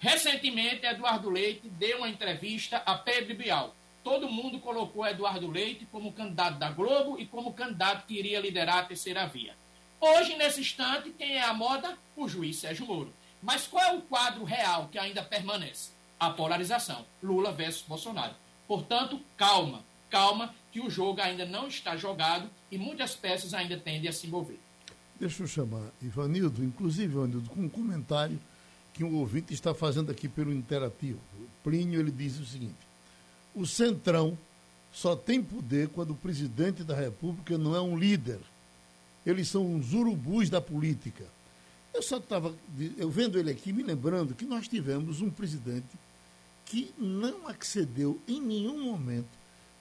[0.00, 3.76] Recentemente, Eduardo Leite deu uma entrevista a Pedro Bial.
[4.02, 8.78] Todo mundo colocou Eduardo Leite como candidato da Globo e como candidato que iria liderar
[8.78, 9.54] a terceira via.
[10.00, 11.96] Hoje, nesse instante, quem é a moda?
[12.16, 13.12] O juiz Sérgio Moro.
[13.40, 15.90] Mas qual é o quadro real que ainda permanece?
[16.20, 17.06] a polarização.
[17.22, 18.34] Lula versus Bolsonaro.
[18.68, 24.08] Portanto, calma, calma, que o jogo ainda não está jogado e muitas peças ainda tendem
[24.08, 24.60] a se mover.
[25.18, 28.38] Deixa eu chamar Ivanildo, inclusive, Ivanildo, com um comentário
[28.94, 31.18] que um ouvinte está fazendo aqui pelo interativo.
[31.62, 32.74] Plínio ele diz o seguinte:
[33.54, 34.36] o Centrão
[34.92, 38.40] só tem poder quando o presidente da República não é um líder.
[39.24, 41.24] Eles são os urubus da política.
[41.92, 42.54] Eu só estava,
[42.96, 45.88] eu vendo ele aqui, me lembrando que nós tivemos um presidente
[46.64, 49.28] que não accedeu em nenhum momento,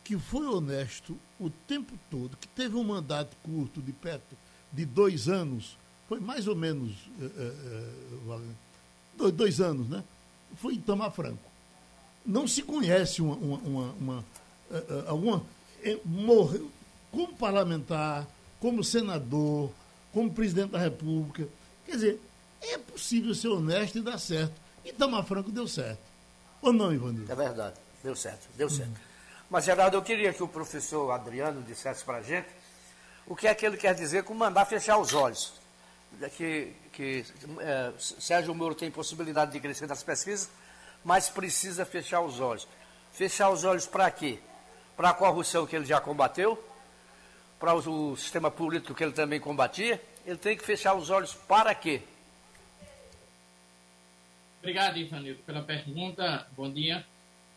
[0.03, 4.35] que foi honesto o tempo todo, que teve um mandato curto de perto
[4.73, 6.91] de dois anos, foi mais ou menos
[7.21, 8.49] é, é,
[9.31, 10.03] dois, anos, né?
[10.57, 11.39] Foi em Tamar Franco.
[12.25, 14.25] Não se conhece uma, uma, uma, uma
[15.07, 15.43] alguma
[16.05, 16.69] morreu
[17.11, 18.27] como parlamentar,
[18.59, 19.71] como senador,
[20.13, 21.47] como presidente da República.
[21.85, 22.21] Quer dizer,
[22.61, 24.53] é possível ser honesto e dar certo.
[24.85, 25.99] E Tamar Franco deu certo.
[26.61, 27.31] Ou não, Ivanildo?
[27.31, 28.91] É verdade, deu certo, deu certo.
[28.91, 29.09] Hum.
[29.49, 32.47] Mas, Geraldo, eu queria que o professor Adriano dissesse para a gente
[33.25, 35.53] o que é que ele quer dizer com mandar fechar os olhos.
[36.35, 37.23] Que, que
[37.61, 40.51] é, Sérgio Moro tem possibilidade de crescer nas pesquisas,
[41.01, 42.67] mas precisa fechar os olhos.
[43.13, 44.39] Fechar os olhos para quê?
[44.97, 46.61] Para a corrupção que ele já combateu,
[47.57, 50.01] para o, sistema político que ele também combatia.
[50.25, 52.01] Ele tem que fechar os olhos para quê?
[54.57, 56.45] Obrigado, Ivanildo, pela pergunta.
[56.51, 57.05] Bom dia.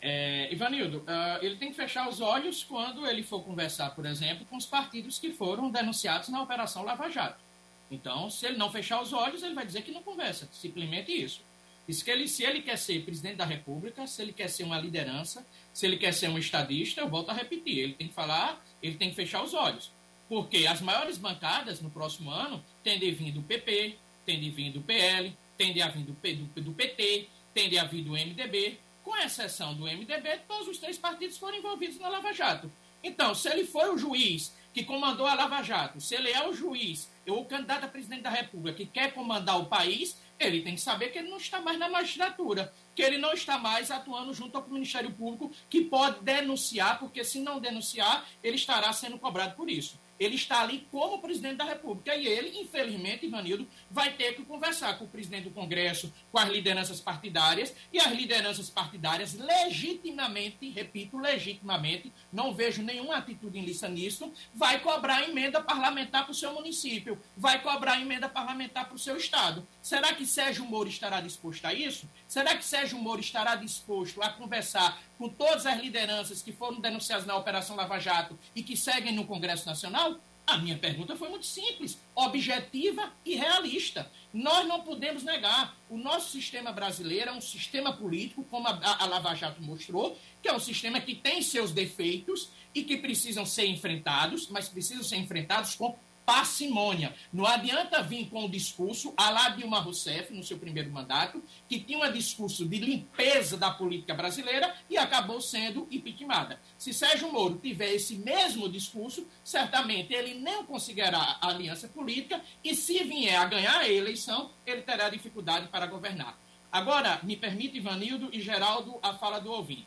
[0.00, 4.46] É, Ivanildo, uh, ele tem que fechar os olhos quando ele for conversar, por exemplo,
[4.46, 7.51] com os partidos que foram denunciados na Operação Lava Jato.
[7.92, 10.48] Então, se ele não fechar os olhos, ele vai dizer que não conversa.
[10.50, 11.42] Simplesmente isso.
[11.86, 14.78] Isso que ele, se ele quer ser presidente da República, se ele quer ser uma
[14.78, 18.64] liderança, se ele quer ser um estadista, eu volto a repetir, ele tem que falar,
[18.82, 19.90] ele tem que fechar os olhos.
[20.26, 24.72] Porque as maiores bancadas no próximo ano tendem a vir do PP, tendem a vir
[24.72, 29.14] do PL, tendem a vir do, do, do PT, tendem a vir do MDB, com
[29.16, 32.72] exceção do MDB, todos os três partidos foram envolvidos na Lava Jato.
[33.02, 36.54] Então, se ele foi o juiz que comandou a Lava Jato, se ele é o
[36.54, 40.80] juiz o candidato a presidente da República que quer comandar o país, ele tem que
[40.80, 44.56] saber que ele não está mais na magistratura, que ele não está mais atuando junto
[44.56, 49.70] ao Ministério Público, que pode denunciar, porque se não denunciar, ele estará sendo cobrado por
[49.70, 50.00] isso.
[50.22, 54.98] Ele está ali como presidente da República e ele, infelizmente, Ivanildo, vai ter que conversar
[54.98, 61.18] com o presidente do Congresso, com as lideranças partidárias e as lideranças partidárias legitimamente, repito,
[61.18, 67.18] legitimamente, não vejo nenhuma atitude ilícita nisso, vai cobrar emenda parlamentar para o seu município,
[67.36, 69.66] vai cobrar emenda parlamentar para o seu estado.
[69.82, 72.08] Será que Sérgio Moro estará disposto a isso?
[72.32, 77.26] Será que Sérgio Moro estará disposto a conversar com todas as lideranças que foram denunciadas
[77.26, 80.18] na Operação Lava Jato e que seguem no Congresso Nacional?
[80.46, 84.10] A minha pergunta foi muito simples, objetiva e realista.
[84.32, 85.76] Nós não podemos negar.
[85.90, 90.48] O nosso sistema brasileiro é um sistema político, como a, a Lava Jato mostrou, que
[90.48, 95.16] é um sistema que tem seus defeitos e que precisam ser enfrentados, mas precisam ser
[95.16, 97.14] enfrentados com parcimônia.
[97.32, 101.80] Não adianta vir com o discurso a lá Dilma Rousseff, no seu primeiro mandato, que
[101.80, 106.60] tinha um discurso de limpeza da política brasileira e acabou sendo impeachmentada.
[106.78, 113.02] Se Sérgio Moro tiver esse mesmo discurso, certamente ele não conseguirá aliança política e, se
[113.04, 116.38] vier a ganhar a eleição, ele terá dificuldade para governar.
[116.70, 119.86] Agora, me permite, Ivanildo e Geraldo, a fala do ouvinte.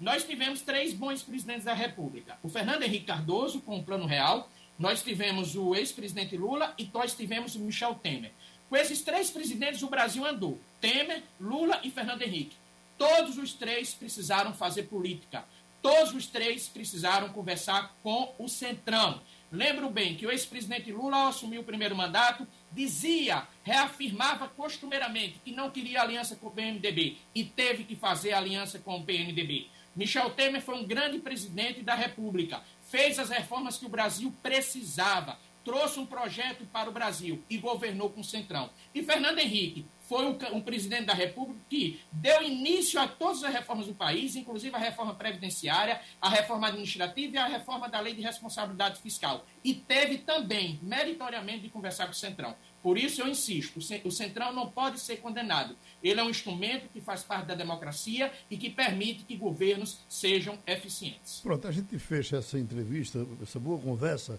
[0.00, 2.36] Nós tivemos três bons presidentes da República.
[2.42, 4.50] O Fernando Henrique Cardoso, com o Plano Real,
[4.82, 8.32] nós tivemos o ex-presidente Lula e nós tivemos o Michel Temer.
[8.68, 12.56] Com esses três presidentes, o Brasil andou: Temer, Lula e Fernando Henrique.
[12.98, 15.44] Todos os três precisaram fazer política.
[15.80, 19.20] Todos os três precisaram conversar com o Centrão.
[19.52, 25.52] Lembro bem que o ex-presidente Lula, ao assumir o primeiro mandato, dizia, reafirmava costumeiramente que
[25.52, 29.68] não queria aliança com o PMDB e teve que fazer aliança com o PMDB.
[29.94, 32.62] Michel Temer foi um grande presidente da República
[32.92, 38.10] fez as reformas que o Brasil precisava, trouxe um projeto para o Brasil e governou
[38.10, 38.68] com o Centrão.
[38.94, 43.54] E Fernando Henrique foi um, um, presidente da República que deu início a todas as
[43.54, 48.12] reformas do país, inclusive a reforma previdenciária, a reforma administrativa e a reforma da lei
[48.12, 49.46] de responsabilidade fiscal.
[49.64, 52.54] E teve também, meritoriamente, de conversar com o Centrão.
[52.82, 55.78] Por isso eu insisto, o Centrão não pode ser condenado.
[56.02, 60.58] Ele é um instrumento que faz parte da democracia e que permite que governos sejam
[60.66, 61.40] eficientes.
[61.42, 64.38] Pronto, a gente fecha essa entrevista, essa boa conversa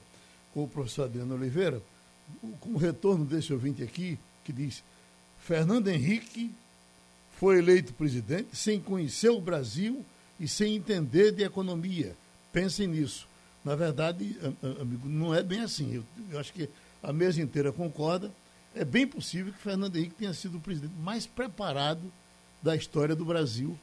[0.53, 1.81] com o professor Adriano Oliveira,
[2.59, 4.83] com o retorno desse ouvinte aqui, que diz:
[5.39, 6.51] Fernando Henrique
[7.37, 10.05] foi eleito presidente sem conhecer o Brasil
[10.39, 12.15] e sem entender de economia.
[12.51, 13.27] Pensem nisso.
[13.63, 14.37] Na verdade,
[14.79, 16.03] amigo, não é bem assim.
[16.29, 16.69] Eu, acho que
[17.01, 18.31] a mesa inteira concorda,
[18.75, 22.11] é bem possível que Fernando Henrique tenha sido o presidente mais preparado
[22.61, 23.77] da história do Brasil.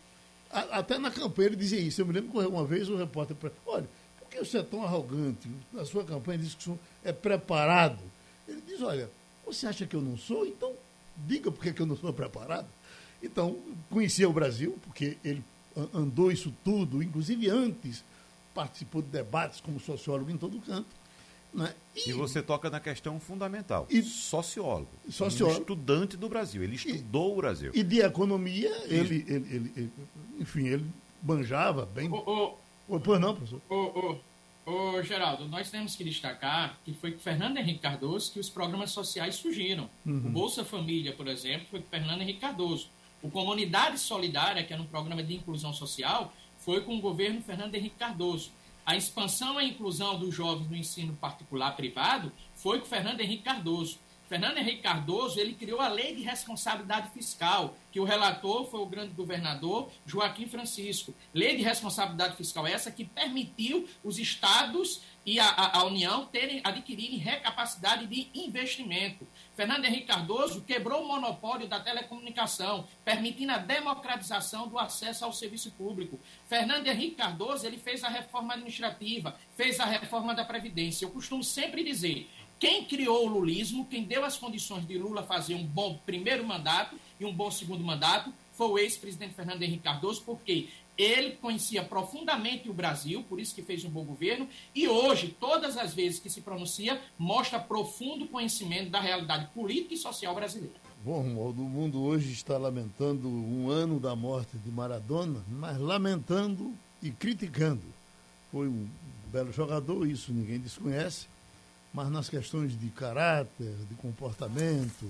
[0.50, 2.00] A, até na campanha ele dizia isso.
[2.00, 3.36] Eu me lembro que uma vez o repórter.
[3.66, 3.88] Olha,
[4.18, 5.48] por que você é tão arrogante?
[5.72, 6.72] Na sua campanha diz que
[7.04, 8.00] é preparado.
[8.48, 9.08] Ele diz: Olha,
[9.46, 10.46] você acha que eu não sou?
[10.46, 10.72] Então
[11.26, 12.66] diga por que eu não sou preparado.
[13.22, 13.58] Então,
[13.90, 15.44] conhecia o Brasil, porque ele
[15.94, 18.02] andou isso tudo, inclusive antes
[18.54, 20.88] participou de debates como sociólogo em todo canto.
[21.52, 21.74] Né?
[21.96, 23.86] E, e, você toca na questão fundamental.
[23.90, 24.88] E, sociólogo.
[25.10, 25.58] sociólogo.
[25.58, 26.62] Um estudante do Brasil.
[26.62, 27.72] Ele estudou e, o Brasil.
[27.74, 29.92] E de economia, ele, ele, ele, ele,
[30.38, 30.86] enfim, ele
[31.20, 32.10] banjava bem.
[32.10, 32.54] Ô,
[32.88, 33.60] ô, pois não, professor.
[33.68, 34.16] Ô,
[34.64, 38.92] ô, Geraldo, nós temos que destacar que foi com Fernando Henrique Cardoso que os programas
[38.92, 39.90] sociais surgiram.
[40.06, 40.26] Uhum.
[40.26, 42.88] O Bolsa Família, por exemplo, foi com Fernando Henrique Cardoso.
[43.22, 47.74] O Comunidade Solidária, que era um programa de inclusão social, foi com o governo Fernando
[47.74, 48.50] Henrique Cardoso.
[48.90, 53.44] A expansão e a inclusão dos jovens no ensino particular privado foi com Fernando Henrique
[53.44, 54.00] Cardoso.
[54.28, 58.86] Fernando Henrique Cardoso, ele criou a Lei de Responsabilidade Fiscal, que o relator foi o
[58.86, 61.14] grande governador Joaquim Francisco.
[61.32, 66.60] Lei de Responsabilidade Fiscal essa que permitiu os estados e a, a, a União terem,
[66.64, 69.24] adquirirem recapacidade de investimento.
[69.60, 75.70] Fernando Henrique Cardoso quebrou o monopólio da telecomunicação, permitindo a democratização do acesso ao serviço
[75.72, 76.18] público.
[76.48, 81.04] Fernando Henrique Cardoso, ele fez a reforma administrativa, fez a reforma da Previdência.
[81.04, 82.26] Eu costumo sempre dizer,
[82.58, 86.98] quem criou o lulismo, quem deu as condições de Lula fazer um bom primeiro mandato
[87.20, 90.68] e um bom segundo mandato, foi o ex-presidente Fernando Henrique Cardoso, porque
[91.00, 95.76] ele conhecia profundamente o Brasil, por isso que fez um bom governo, e hoje, todas
[95.76, 100.74] as vezes que se pronuncia, mostra profundo conhecimento da realidade política e social brasileira.
[101.04, 107.10] Bom, o mundo hoje está lamentando um ano da morte de Maradona, mas lamentando e
[107.10, 107.82] criticando.
[108.52, 108.86] Foi um
[109.32, 111.26] belo jogador, isso ninguém desconhece
[111.92, 115.06] mas nas questões de caráter, de comportamento,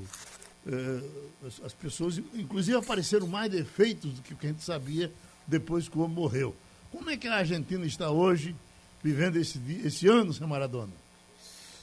[0.67, 1.01] eh,
[1.47, 5.13] as, as, pessoas, inclusive, apareceram mais defeitos do que o que a gente sabia
[5.51, 6.55] depois que o homem morreu.
[6.93, 8.55] Como é que a Argentina está hoje,
[9.03, 10.93] vivendo esse, esse ano sem Maradona?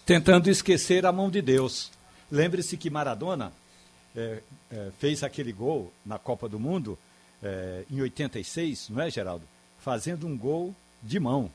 [0.05, 1.91] Tentando esquecer a mão de Deus.
[2.31, 3.51] Lembre-se que Maradona
[4.15, 4.41] eh,
[4.71, 6.97] eh, fez aquele gol na Copa do Mundo
[7.91, 9.43] em 86, não é, Geraldo?
[9.79, 11.51] Fazendo um gol de mão.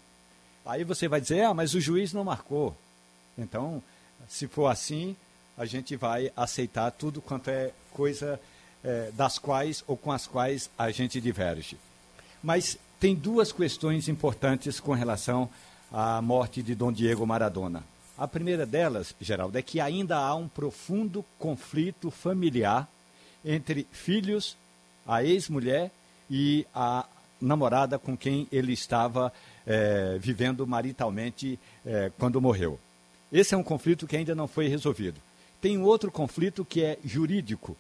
[0.65, 2.77] Aí você vai dizer, ah, mas o juiz não marcou.
[3.37, 3.83] Então,
[4.29, 5.17] se for assim,
[5.59, 8.41] a gente vai aceitar tudo quanto é coisa
[8.85, 11.77] é, das quais ou com as quais a gente diverge.
[12.43, 15.49] Mas tem duas questões importantes com relação
[15.93, 17.85] à morte de Dom Diego Maradona.
[18.17, 22.89] A primeira delas, Geraldo, é que ainda há um profundo conflito familiar
[23.45, 24.57] entre filhos,
[25.07, 25.91] a ex-mulher
[26.31, 27.05] e a
[27.41, 29.33] namorada com quem ele estava
[29.67, 32.79] é, vivendo maritalmente é, quando morreu.
[33.33, 35.21] Esse é um conflito que ainda não foi resolvido.
[35.61, 37.77] Tem outro conflito que é jurídico.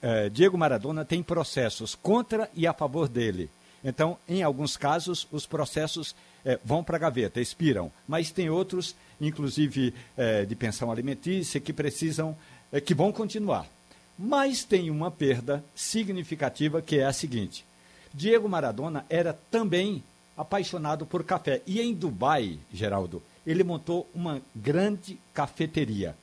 [0.00, 3.50] É, Diego Maradona tem processos contra e a favor dele.
[3.84, 6.14] Então, em alguns casos, os processos
[6.44, 7.90] é, vão para a gaveta, expiram.
[8.06, 12.36] Mas tem outros, inclusive é, de pensão alimentícia, que precisam,
[12.84, 13.66] que vão continuar.
[14.18, 17.64] Mas tem uma perda significativa que é a seguinte:
[18.14, 20.02] Diego Maradona era também
[20.36, 21.62] apaixonado por café.
[21.66, 26.14] E em Dubai, Geraldo, ele montou uma grande cafeteria.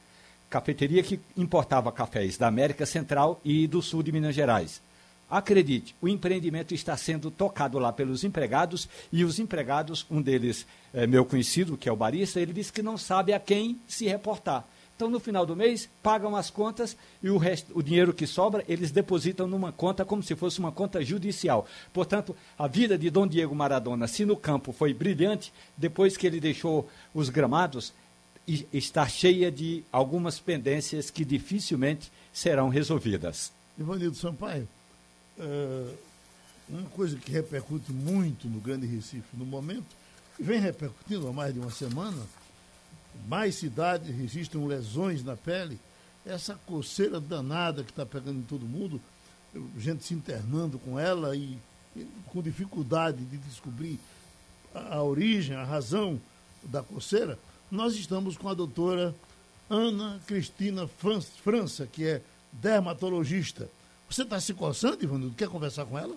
[0.50, 4.82] Cafeteria que importava cafés da América Central e do sul de Minas Gerais.
[5.30, 11.06] Acredite, o empreendimento está sendo tocado lá pelos empregados e os empregados, um deles é
[11.06, 14.66] meu conhecido, que é o barista, ele disse que não sabe a quem se reportar.
[14.96, 18.66] Então, no final do mês, pagam as contas e o, resto, o dinheiro que sobra,
[18.68, 21.66] eles depositam numa conta como se fosse uma conta judicial.
[21.94, 26.42] Portanto, a vida de Dom Diego Maradona, se no campo foi brilhante, depois que ele
[26.42, 27.94] deixou os gramados,
[28.74, 33.54] está cheia de algumas pendências que dificilmente serão resolvidas.
[33.78, 34.68] Ivanildo Sampaio,
[35.40, 35.98] uh,
[36.68, 39.88] uma coisa que repercute muito no Grande Recife no momento,
[40.40, 42.22] vem repercutindo há mais de uma semana,
[43.28, 45.80] mais cidades registram lesões na pele,
[46.26, 49.02] essa coceira danada que está pegando em todo mundo,
[49.78, 51.58] gente se internando com ela e,
[51.96, 54.00] e com dificuldade de descobrir
[54.74, 56.20] a, a, origem, a razão
[56.64, 57.40] da coceira,
[57.72, 59.16] nós estamos com a doutora
[59.70, 60.88] Ana Cristina
[61.44, 62.22] França, que é
[62.52, 63.70] dermatologista.
[64.10, 65.36] Você está se coçando, Ivanildo?
[65.36, 66.16] Quer conversar com ela?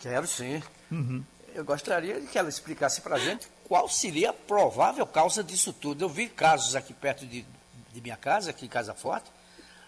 [0.00, 0.62] Quero sim.
[0.90, 1.22] Uhum.
[1.54, 6.02] Eu gostaria que ela explicasse para a gente qual seria a provável causa disso tudo.
[6.02, 7.44] Eu vi casos aqui perto de,
[7.92, 9.30] de minha casa, aqui em Casa Forte,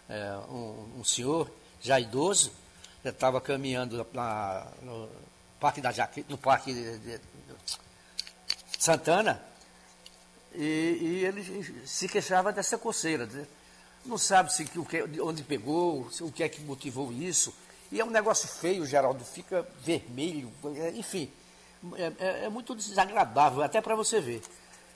[0.08, 1.50] é, um, um, senhor
[1.80, 2.52] já idoso,
[3.04, 5.08] estava caminhando na, no
[5.60, 7.22] Parque da Jaque, no Parque de, de, de
[8.78, 9.42] Santana,
[10.54, 13.28] e, e, ele se queixava dessa coceira.
[14.09, 17.54] Não sabe se o que, onde pegou, o que é que motivou isso.
[17.92, 20.50] E é um negócio feio, Geraldo, fica vermelho,
[20.96, 21.30] enfim
[21.94, 24.42] é, é, é muito desagradável, até para você ver.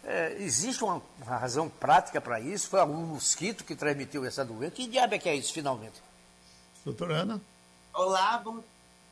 [0.05, 2.69] É, existe uma, uma, razão prática para isso?
[2.69, 4.73] Foi algum mosquito que transmitiu essa doença?
[4.73, 6.03] Que diabo é que é isso, finalmente?
[6.85, 7.41] Doutora Ana?
[7.95, 8.63] Olá, bom,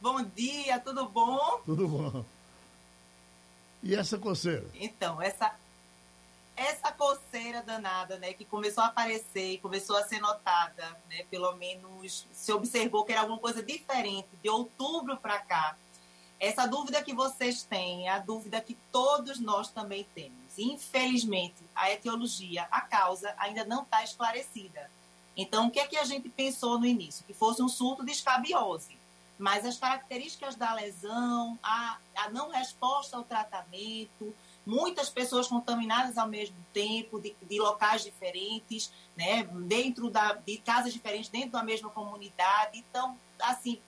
[0.01, 1.61] bom dia, tudo bom?
[1.64, 2.24] Tudo bom.
[3.82, 4.66] E essa coceira?
[4.74, 5.55] Então, essa,
[6.61, 12.26] essa coceira danada, né, que começou a aparecer, começou a ser notada, né, pelo menos
[12.32, 15.74] se observou que era alguma coisa diferente de outubro para cá.
[16.38, 20.58] Essa dúvida que vocês têm é a dúvida que todos nós também temos.
[20.58, 24.90] Infelizmente, a etiologia, a causa, ainda não está esclarecida.
[25.34, 27.24] Então, o que é que a gente pensou no início?
[27.24, 28.98] Que fosse um surto de escabiose.
[29.41, 34.34] Mas as características da lesão, a, a não resposta ao tratamento,
[34.66, 40.93] muitas pessoas contaminadas ao mesmo tempo, de, de locais diferentes, né, dentro da, de casas
[40.93, 42.78] diferentes, dentro da mesma comunidade.
[42.78, 43.80] Então, assim,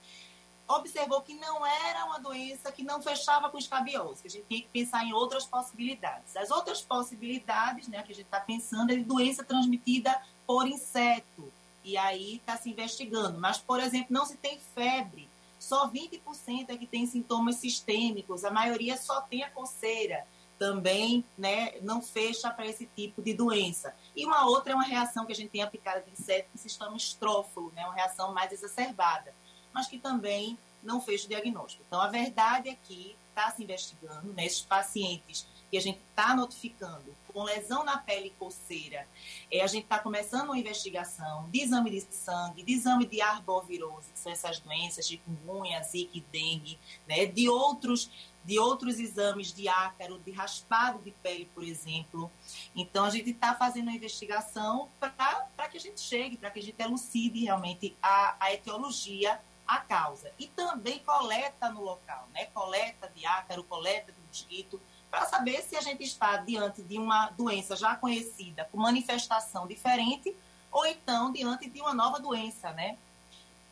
[0.67, 4.63] observou que não era uma doença que não fechava com escabiose, que a gente tem
[4.63, 6.35] que pensar em outras possibilidades.
[6.35, 11.53] As outras possibilidades né, que a gente está pensando é de doença transmitida por inseto,
[11.85, 13.39] e aí está se investigando.
[13.39, 15.29] Mas, por exemplo, não se tem febre,
[15.63, 16.21] só 20%
[16.69, 20.27] é que tem sintomas sistêmicos, a maioria só tem a coceira.
[20.59, 23.95] Também né, não fecha para esse tipo de doença.
[24.15, 26.69] E uma outra é uma reação que a gente tem aplicada de inseto que se
[26.69, 29.35] chama estrófilo, né, uma reação mais exacerbada
[29.73, 31.85] mas que também não fez o diagnóstico.
[31.87, 37.17] Então, a verdade é que está se investigando nesses pacientes que a gente está notificando
[37.33, 39.09] com lesão na pele e coceira.
[39.51, 44.13] É, a gente está começando uma investigação de exame de sangue, de exame de arbovirose,
[44.13, 48.11] que são essas doenças de chikungunya, zika dengue, né, de outros
[48.45, 52.29] de outros exames de ácaro, de raspado de pele, por exemplo.
[52.75, 56.63] Então, a gente está fazendo uma investigação para que a gente chegue, para que a
[56.63, 60.33] gente elucide realmente a, a etiologia a causa.
[60.39, 62.47] E também coleta no local, né?
[62.47, 64.81] coleta de ácaro, coleta de mosquito,
[65.13, 70.35] para saber se a gente está diante de uma doença já conhecida, com manifestação diferente,
[70.73, 72.97] ou então diante de uma nova doença, né?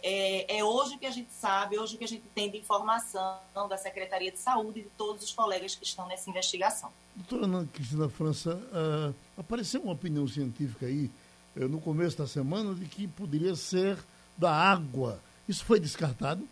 [0.02, 3.76] É, é, hoje que a gente sabe, hoje que a gente tem de informação da
[3.76, 6.92] Secretaria de Saúde e de todos os colegas que estão nessa investigação.
[7.16, 11.10] Doutora Ana Cristina França, uh, apareceu uma opinião científica aí
[11.56, 13.98] uh, no começo da semana de que poderia ser
[14.38, 15.20] da água
[15.50, 16.48] isso foi descartado?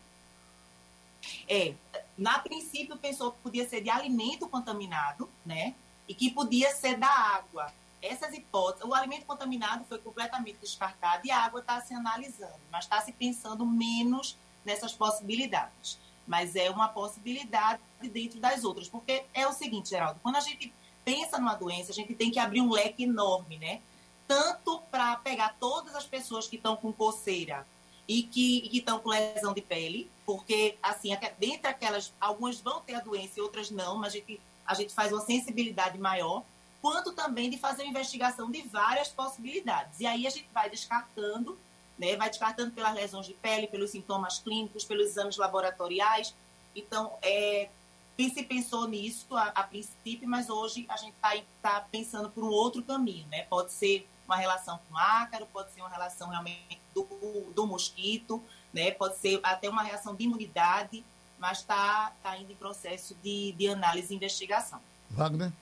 [1.48, 1.72] É,
[2.18, 5.74] na princípio pensou que podia ser de alimento contaminado, né?
[6.08, 7.72] E que podia ser da água.
[8.02, 12.84] Essas hipóteses, o alimento contaminado foi completamente descartado e a água está se analisando, mas
[12.84, 15.98] está se pensando menos nessas possibilidades.
[16.26, 20.72] Mas é uma possibilidade dentro das outras, porque é o seguinte, Geraldo, quando a gente
[21.04, 23.80] pensa numa doença, a gente tem que abrir um leque enorme, né?
[24.26, 27.66] Tanto para pegar todas as pessoas que estão com coceira
[28.08, 33.00] e que estão com lesão de pele, porque, assim, dentre aquelas, algumas vão ter a
[33.00, 36.42] doença e outras não, mas a gente, a gente faz uma sensibilidade maior,
[36.80, 40.00] quanto também de fazer uma investigação de várias possibilidades.
[40.00, 41.58] E aí a gente vai descartando,
[41.98, 46.34] né, vai descartando pelas lesões de pele, pelos sintomas clínicos, pelos exames laboratoriais.
[46.74, 47.68] Então, é,
[48.16, 52.48] se pensou nisso a, a, princípio, mas hoje a gente está tá pensando por um
[52.48, 53.42] outro caminho, né?
[53.44, 58.42] Pode ser uma relação com ácaro, pode ser uma relação realmente do, do mosquito,
[58.72, 58.90] né?
[58.90, 61.04] pode ser até uma reação de imunidade,
[61.38, 64.80] mas está tá indo em processo de, de análise e investigação.
[65.10, 65.52] Wagner?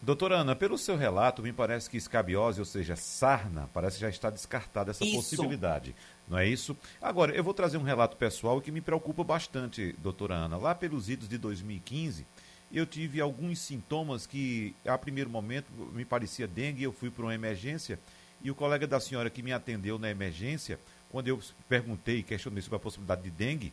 [0.00, 4.30] Doutora Ana, pelo seu relato, me parece que escabiose, ou seja, sarna, parece já está
[4.30, 5.16] descartada essa isso.
[5.16, 5.94] possibilidade.
[6.28, 6.76] Não é isso?
[7.02, 10.56] Agora, eu vou trazer um relato pessoal que me preocupa bastante, doutora Ana.
[10.56, 12.24] Lá pelos idos de 2015,
[12.72, 17.34] eu tive alguns sintomas que, a primeiro momento, me parecia dengue, eu fui para uma
[17.34, 17.98] emergência
[18.42, 20.78] e o colega da senhora que me atendeu na emergência,
[21.10, 23.72] quando eu perguntei, questionei sobre a possibilidade de dengue,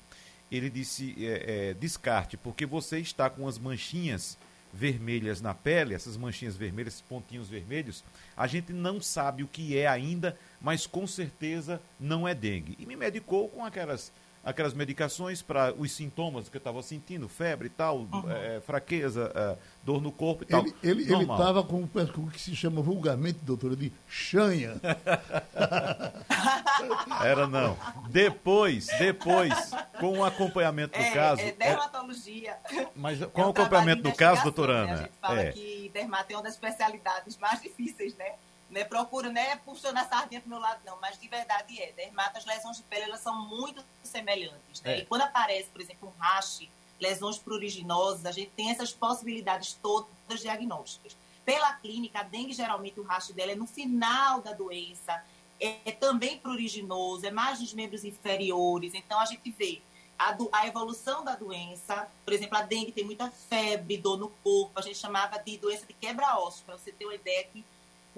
[0.52, 4.38] ele disse, é, é, descarte, porque você está com as manchinhas
[4.74, 8.04] vermelhas na pele, essas manchinhas vermelhas, esses pontinhos vermelhos,
[8.36, 12.76] a gente não sabe o que é ainda, mas com certeza não é dengue.
[12.78, 14.12] E me medicou com aquelas
[14.46, 18.32] aquelas medicações para os sintomas que eu estava sentindo, febre e tal, uhum.
[18.32, 20.64] é, fraqueza, é, dor no corpo e tal.
[20.84, 24.80] Ele estava com o que se chama vulgarmente, doutora, de chanha.
[27.24, 27.76] Era não.
[28.10, 31.42] Depois, depois, com o acompanhamento do é, caso.
[31.42, 32.56] É dermatologia.
[32.96, 34.86] Mas com o acompanhamento do caso, doutora Ana.
[34.86, 34.94] Né?
[34.94, 38.34] A gente fala que dermato é uma das especialidades mais difíceis, né?
[38.70, 41.92] Né, procuro, né, puxando a sardinha pro meu lado, não, mas de verdade é.
[41.92, 44.96] Dermato, as lesões de pele, elas são muito semelhantes, né?
[44.96, 45.00] É.
[45.00, 50.40] E quando aparece, por exemplo, um rache, lesões pruriginosas, a gente tem essas possibilidades todas
[50.42, 51.16] diagnósticas.
[51.44, 55.24] Pela clínica, a dengue, geralmente, o rache dela é no final da doença,
[55.60, 59.82] é, é também pruriginoso, é mais nos membros inferiores, então a gente vê
[60.18, 62.08] a, do, a, evolução da doença.
[62.24, 65.86] Por exemplo, a dengue tem muita febre, dor no corpo, a gente chamava de doença
[65.86, 67.64] de quebra-ossos, para você ter uma ideia que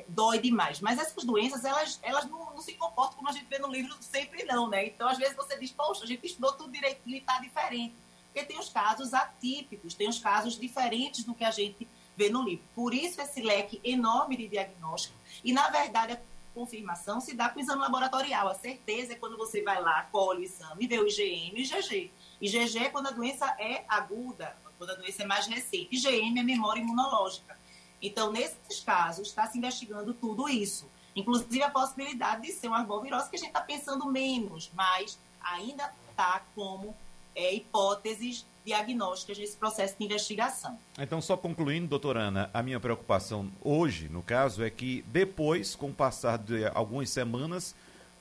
[0.07, 0.79] dói demais.
[0.79, 3.95] Mas essas doenças, elas, elas não, não, se comportam como a gente vê no livro
[4.01, 4.87] sempre não, né?
[4.87, 7.95] Então, às vezes você diz, poxa, a gente estudou tudo direitinho e está diferente.
[8.25, 12.43] Porque tem os casos atípicos, tem os casos diferentes do que a gente vê no
[12.43, 12.63] livro.
[12.75, 15.15] Por isso, esse leque enorme de diagnóstico.
[15.43, 16.19] E, na verdade, a
[16.53, 18.47] confirmação se dá com o exame laboratorial.
[18.47, 22.11] A certeza é quando você vai lá, colhe o exame, vê o IgM e IgG.
[22.41, 25.87] IgG é quando a doença é aguda, quando a doença é mais recente.
[25.91, 27.56] IgM é memória imunológica.
[28.01, 30.85] Então, nesses casos, está se investigando tudo isso.
[31.15, 35.91] Inclusive a possibilidade de ser uma arbovirose, que a gente está pensando menos, mas ainda
[36.11, 36.95] está como
[37.35, 40.77] é, hipóteses diagnósticas nesse processo de investigação.
[40.99, 45.89] Então, só concluindo, doutora Ana, a minha preocupação hoje, no caso, é que depois, com
[45.89, 47.73] o passar de algumas semanas,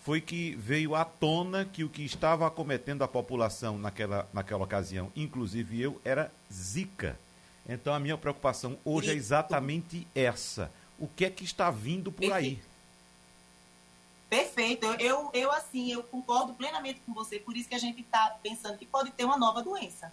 [0.05, 5.11] foi que veio à tona que o que estava acometendo a população naquela, naquela ocasião,
[5.17, 7.19] inclusive eu, era Zika.
[7.69, 10.71] Então, a minha preocupação hoje é exatamente essa.
[10.99, 12.63] O que é que está vindo por aí?
[14.29, 14.87] Perfeito.
[14.99, 18.79] Eu, eu, assim, eu concordo plenamente com você, por isso que a gente está pensando
[18.79, 20.13] que pode ter uma nova doença.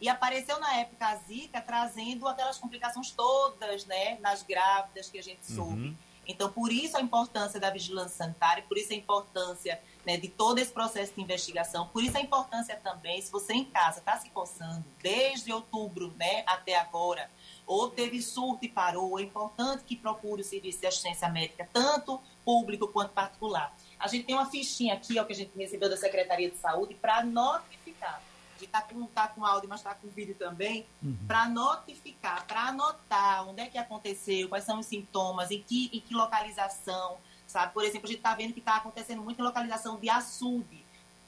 [0.00, 5.22] E apareceu na época a Zika trazendo aquelas complicações todas, né, nas grávidas que a
[5.22, 5.88] gente soube.
[5.88, 5.96] Uhum.
[6.26, 10.58] Então, por isso a importância da vigilância sanitária, por isso a importância né, de todo
[10.58, 14.28] esse processo de investigação, por isso a importância também, se você em casa está se
[14.30, 17.30] coçando desde outubro né, até agora,
[17.66, 22.20] ou teve surto e parou, é importante que procure o serviço de assistência médica, tanto
[22.44, 23.74] público quanto particular.
[23.98, 26.94] A gente tem uma fichinha aqui, ó, que a gente recebeu da Secretaria de Saúde,
[26.94, 28.22] para notificar
[28.64, 31.16] estar tá com, tá com áudio, mas está com vídeo também, uhum.
[31.26, 36.00] para notificar, para anotar onde é que aconteceu, quais são os sintomas, em que, em
[36.00, 37.72] que localização, sabe?
[37.72, 40.84] Por exemplo, a gente está vendo que está acontecendo muito em localização de açude,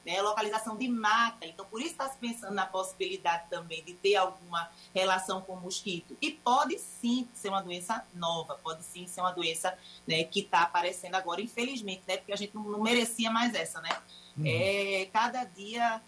[0.07, 0.23] né?
[0.23, 1.45] localização de mata.
[1.45, 5.61] Então, por isso está se pensando na possibilidade também de ter alguma relação com o
[5.61, 6.17] mosquito.
[6.23, 9.77] E pode sim ser uma doença nova, pode sim ser uma doença
[10.07, 12.17] né, que está aparecendo agora, infelizmente, né?
[12.19, 13.91] Porque a gente não, merecia mais essa, né?
[14.39, 14.45] Uhum.
[14.47, 16.01] É, cada dia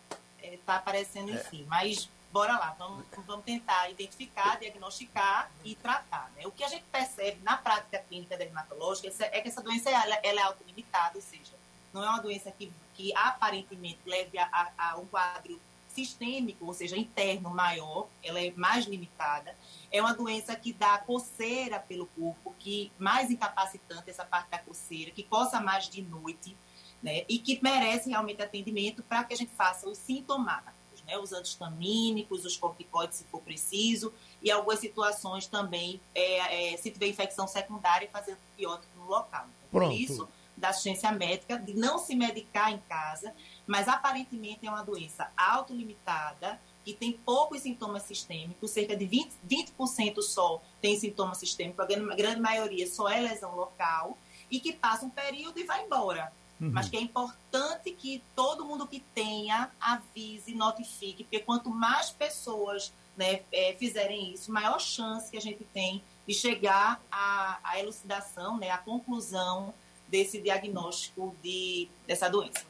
[0.42, 1.64] está é, aparecendo em si.
[1.68, 6.30] Mas bora lá, vamos, vamos tentar identificar, diagnosticar e tratar.
[6.36, 6.46] Né?
[6.46, 10.40] O que a gente percebe na prática clínica dermatológica é que essa doença ela, ela
[10.40, 11.52] é autolimitada, ou seja,
[11.92, 15.58] não é uma doença que, que aparentemente leve a, a, a um quadro
[15.88, 19.56] sistêmico, ou seja, interno maior, ela é mais limitada.
[19.90, 25.10] É uma doença que dá coceira pelo corpo, que mais incapacitante essa parte da coceira,
[25.10, 26.56] que coça mais de noite
[27.02, 31.32] né, e que merece realmente atendimento para que a gente faça os sintomáticos, né, os
[31.32, 37.46] antihistamínicos, os corticoides se for preciso, e algumas situações também, é, é, se tiver infecção
[37.46, 39.46] secundária, fazer antibiótico no local.
[39.68, 43.32] Então, Por isso, da assistência médica, de não se medicar em casa,
[43.66, 50.22] mas aparentemente é uma doença autolimitada, que tem poucos sintomas sistêmicos, cerca de 20%, 20
[50.22, 54.16] só tem sintoma sistêmico, a grande maioria só é lesão local,
[54.50, 56.32] e que passa um período e vai embora.
[56.60, 56.70] Uhum.
[56.72, 62.92] Mas que é importante que todo mundo que tenha avise, notifique, porque quanto mais pessoas
[63.16, 68.58] né, é, fizerem isso, maior chance que a gente tem de chegar à, à elucidação,
[68.58, 69.72] né, à conclusão
[70.08, 72.66] desse diagnóstico de, dessa doença.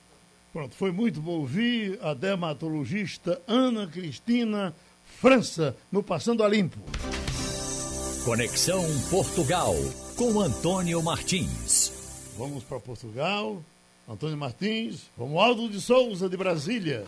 [0.52, 4.74] Pronto, foi muito bom ouvir a dermatologista Ana Cristina
[5.20, 6.78] França, no Passando a Limpo.
[8.24, 9.74] Conexão Portugal,
[10.16, 11.92] com Antônio Martins.
[12.36, 13.60] Vamos para Portugal.
[14.08, 17.04] Antônio Martins, Romualdo de Souza, de Brasília.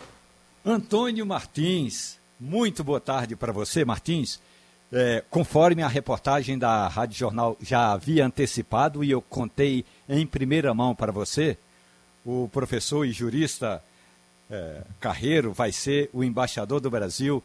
[0.63, 4.39] Antônio Martins, muito boa tarde para você, Martins.
[4.93, 10.75] É, conforme a reportagem da Rádio Jornal já havia antecipado e eu contei em primeira
[10.75, 11.57] mão para você,
[12.23, 13.83] o professor e jurista
[14.47, 17.41] é, Carreiro vai ser o embaixador do Brasil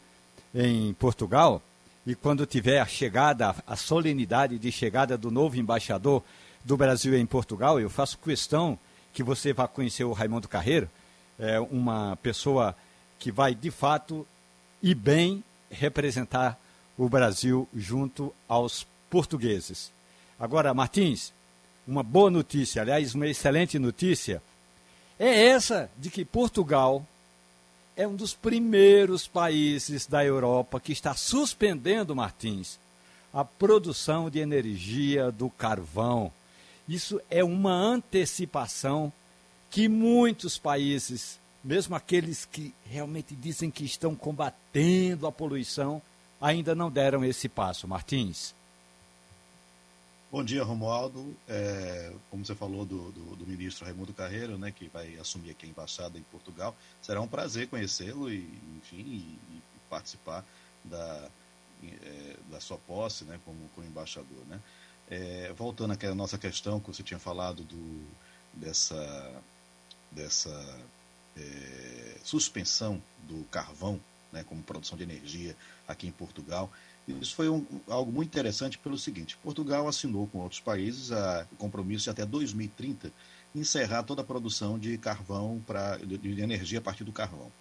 [0.53, 1.63] em Portugal.
[2.05, 6.21] E quando tiver a chegada, a solenidade de chegada do novo embaixador
[6.63, 8.77] do Brasil em Portugal, eu faço questão
[9.17, 10.87] que você vá conhecer o Raimundo Carreiro,
[11.39, 12.75] é uma pessoa
[13.17, 14.27] que vai de fato
[14.79, 16.55] e bem representar
[16.95, 19.91] o Brasil junto aos portugueses.
[20.39, 21.33] Agora, Martins,
[21.87, 24.39] uma boa notícia, aliás, uma excelente notícia,
[25.17, 27.03] é essa de que Portugal
[27.95, 32.77] é um dos primeiros países da Europa que está suspendendo, Martins,
[33.33, 36.31] a produção de energia do carvão.
[36.87, 39.11] Isso é uma antecipação
[39.69, 46.01] que muitos países, mesmo aqueles que realmente dizem que estão combatendo a poluição,
[46.39, 47.87] ainda não deram esse passo.
[47.87, 48.55] Martins.
[50.31, 51.35] Bom dia, Romualdo.
[51.47, 55.65] É, como você falou do, do, do, ministro Raimundo Carreiro, né, que vai assumir aqui
[55.65, 58.39] a embaixada em Portugal, será um prazer conhecê-lo e,
[58.77, 60.43] enfim, e, e participar
[60.83, 61.29] da,
[61.83, 64.59] é, da sua posse, né, como, como embaixador, né.
[65.09, 68.05] É, voltando àquela nossa questão que você tinha falado do,
[68.53, 69.41] dessa,
[70.11, 70.79] dessa
[71.37, 73.99] é, suspensão do carvão,
[74.31, 75.55] né, como produção de energia
[75.87, 76.69] aqui em Portugal,
[77.07, 81.55] isso foi um, algo muito interessante pelo seguinte: Portugal assinou com outros países a, o
[81.55, 83.11] compromisso de até 2030
[83.55, 87.51] encerrar toda a produção de carvão para de, de, energia a partir do carvão.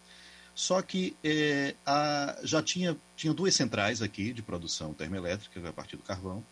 [0.54, 5.96] Só que é, a, já tinha, tinha duas centrais aqui de produção termoelétrica a partir
[5.96, 6.42] do carvão.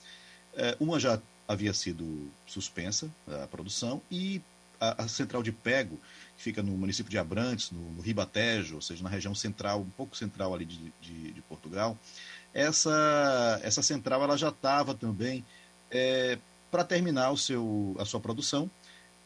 [0.57, 3.11] É, uma já havia sido suspensa
[3.42, 4.40] a produção e
[4.80, 6.00] a, a, central de Pego,
[6.36, 9.90] que fica no município de Abrantes, no, no Ribatejo, ou seja, na região central, um
[9.90, 11.98] pouco central ali de, de, de Portugal,
[12.52, 15.44] essa, essa central ela já estava também
[15.90, 16.38] é,
[16.70, 18.70] para terminar o seu, a sua produção.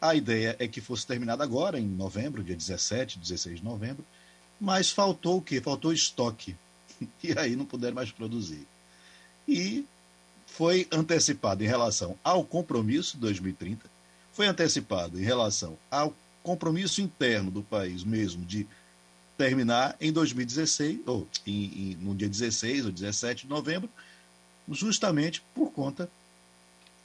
[0.01, 4.05] A ideia é que fosse terminada agora, em novembro, dia 17, 16 de novembro,
[4.59, 5.61] mas faltou o quê?
[5.61, 6.55] Faltou estoque.
[7.23, 8.67] E aí não puderam mais produzir.
[9.47, 9.85] E
[10.59, 13.89] foi antecipado em relação ao compromisso 2030,
[14.33, 18.67] foi antecipado em relação ao compromisso interno do país mesmo de
[19.37, 23.89] terminar em 2016, ou em, em, no dia 16 ou 17 de novembro,
[24.69, 26.09] justamente por conta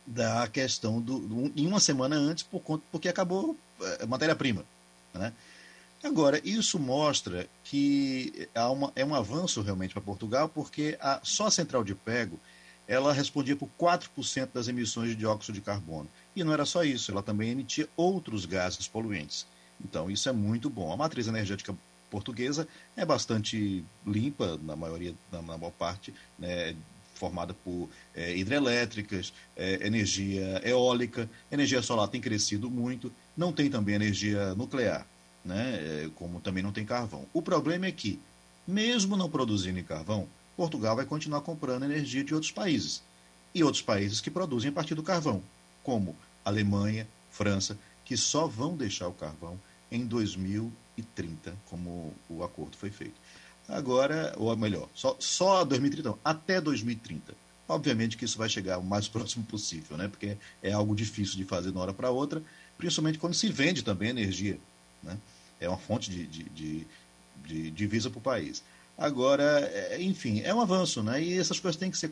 [0.04, 4.64] da questão do, do em uma semana antes, por conta, porque acabou é, matéria-prima.
[5.14, 5.32] Né?
[6.02, 11.46] Agora, isso mostra que há uma, é um avanço realmente para Portugal, porque a, só
[11.46, 12.40] a central de Pego
[12.86, 16.08] ela respondia por 4% das emissões de dióxido de carbono.
[16.36, 19.46] E não era só isso, ela também emitia outros gases poluentes.
[19.82, 20.92] Então, isso é muito bom.
[20.92, 21.74] A matriz energética
[22.10, 26.76] portuguesa é bastante limpa, na maioria, na, na maior parte, né,
[27.14, 33.94] formada por é, hidrelétricas, é, energia eólica, energia solar tem crescido muito, não tem também
[33.94, 35.06] energia nuclear,
[35.44, 37.26] né, é, como também não tem carvão.
[37.32, 38.20] O problema é que,
[38.66, 43.02] mesmo não produzindo carvão, Portugal vai continuar comprando energia de outros países.
[43.54, 45.42] E outros países que produzem a partir do carvão,
[45.82, 49.58] como Alemanha, França, que só vão deixar o carvão
[49.90, 53.14] em 2000 2030, como o acordo foi feito.
[53.68, 57.34] Agora, ou melhor, só, só 2030, não, até 2030.
[57.66, 60.08] Obviamente que isso vai chegar o mais próximo possível, né?
[60.08, 62.42] porque é algo difícil de fazer de uma hora para outra,
[62.76, 64.58] principalmente quando se vende também energia.
[65.02, 65.16] Né?
[65.60, 66.86] É uma fonte de, de, de,
[67.44, 68.62] de divisa para o país.
[68.96, 71.22] Agora, é, enfim, é um avanço, né?
[71.22, 72.10] e essas coisas têm que ser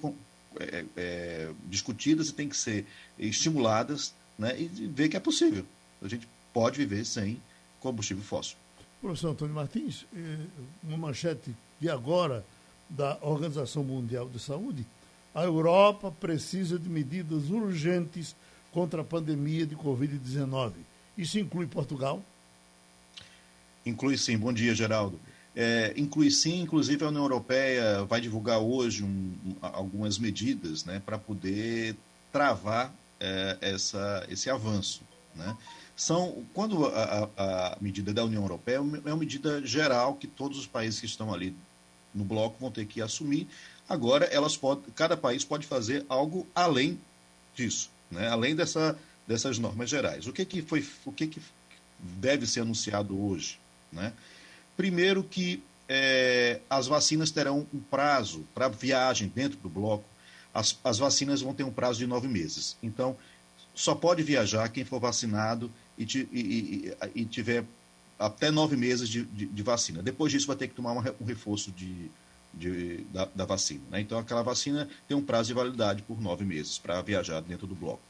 [0.58, 2.86] é, é, discutidas e têm que ser
[3.18, 4.60] estimuladas né?
[4.60, 5.64] e ver que é possível.
[6.02, 7.40] A gente pode viver sem
[7.80, 8.56] combustível fóssil.
[9.00, 10.36] Professor Antônio Martins, eh,
[10.84, 12.44] uma manchete de agora
[12.88, 14.86] da Organização Mundial de Saúde,
[15.34, 18.36] a Europa precisa de medidas urgentes
[18.70, 20.72] contra a pandemia de Covid-19.
[21.16, 22.22] Isso inclui Portugal?
[23.84, 24.38] Inclui sim.
[24.38, 25.18] Bom dia, Geraldo.
[25.54, 31.18] É, inclui sim, inclusive a União Europeia vai divulgar hoje um, algumas medidas né, para
[31.18, 31.94] poder
[32.32, 35.02] travar é, essa, esse avanço.
[35.34, 35.56] Né?
[35.96, 40.66] são quando a, a, medida da União Europeia é uma medida geral que todos os
[40.66, 41.54] países que estão ali
[42.14, 43.46] no bloco vão ter que assumir.
[43.88, 46.98] Agora, elas podem, cada país pode fazer algo além
[47.54, 48.28] disso, né?
[48.28, 50.26] além dessa, dessas normas gerais.
[50.26, 51.42] O que, que foi, o que, que
[51.98, 53.58] deve ser anunciado hoje?
[53.92, 54.12] Né?
[54.76, 60.04] Primeiro que é, as vacinas terão um prazo para viagem dentro do bloco.
[60.54, 62.76] As, as vacinas vão ter um prazo de nove meses.
[62.82, 63.16] Então,
[63.74, 67.64] só pode viajar quem for vacinado e, e, e, e tiver
[68.18, 70.02] até nove meses de, de, de, vacina.
[70.02, 72.10] Depois disso, vai ter que tomar um reforço de,
[72.54, 73.82] de da, da, vacina.
[73.90, 74.00] Né?
[74.00, 77.74] Então, aquela vacina tem um prazo de validade por nove meses para viajar dentro do
[77.74, 78.02] bloco.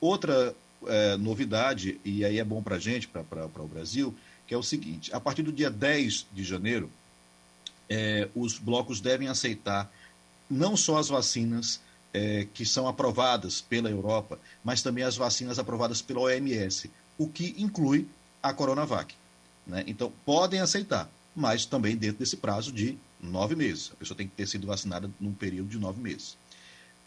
[0.00, 0.54] Outra
[0.86, 4.14] é, novidade, e aí é bom para a gente, para o Brasil,
[4.46, 6.90] que é o seguinte: a partir do dia 10 de janeiro,
[7.88, 9.90] é, os blocos devem aceitar
[10.48, 11.80] não só as vacinas
[12.12, 17.54] é, que são aprovadas pela Europa, mas também as vacinas aprovadas pela OMS, o que
[17.58, 18.06] inclui
[18.42, 19.14] a Coronavac.
[19.66, 19.84] Né?
[19.86, 23.90] Então, podem aceitar, mas também dentro desse prazo de nove meses.
[23.92, 26.36] A pessoa tem que ter sido vacinada num período de nove meses.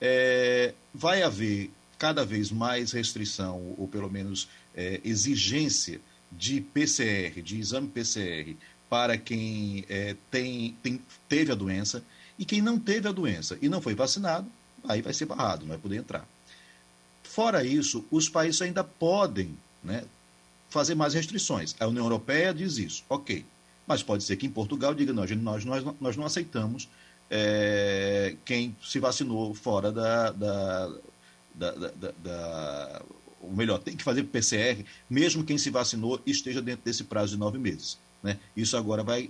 [0.02, 6.00] É, vai haver cada vez mais restrição, ou pelo menos é, exigência
[6.32, 8.56] de PCR, de exame PCR,
[8.90, 12.04] para quem é, tem, tem, teve a doença.
[12.38, 14.48] E quem não teve a doença e não foi vacinado,
[14.88, 16.28] aí vai ser barrado, não vai poder entrar.
[17.24, 20.04] Fora isso, os países ainda podem né,
[20.70, 21.76] fazer mais restrições.
[21.80, 23.46] A União Europeia diz isso, ok.
[23.86, 26.88] Mas pode ser que em Portugal diga, não, nós, nós, nós não aceitamos
[27.30, 30.92] é, quem se vacinou fora da, da,
[31.54, 31.72] da,
[32.24, 33.02] da,
[33.42, 37.38] ou melhor, tem que fazer PCR, mesmo quem se vacinou esteja dentro desse prazo de
[37.38, 37.98] nove meses.
[38.22, 38.38] Né?
[38.56, 39.30] Isso agora vai,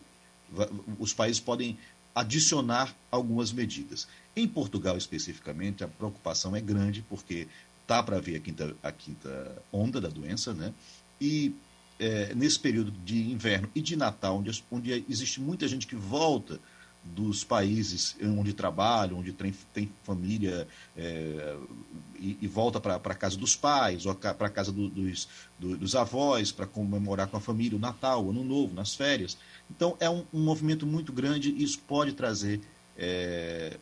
[0.51, 1.77] vai, os países podem
[2.13, 4.07] adicionar algumas medidas.
[4.35, 7.47] Em Portugal, especificamente, a preocupação é grande, porque
[7.85, 10.73] tá para ver a quinta, a quinta onda da doença, né?
[11.19, 11.53] E
[11.99, 16.59] é, nesse período de inverno e de Natal, onde, onde existe muita gente que volta
[17.03, 21.57] dos países onde trabalham, onde tem, tem família é,
[22.19, 25.27] e, e, volta para a casa dos pais ou para a casa do, dos,
[25.57, 29.37] do, dos avós para comemorar com a família o Natal, o Ano Novo, nas férias.
[29.69, 32.61] Então é um, um movimento muito grande e isso pode trazer
[32.97, 33.77] é,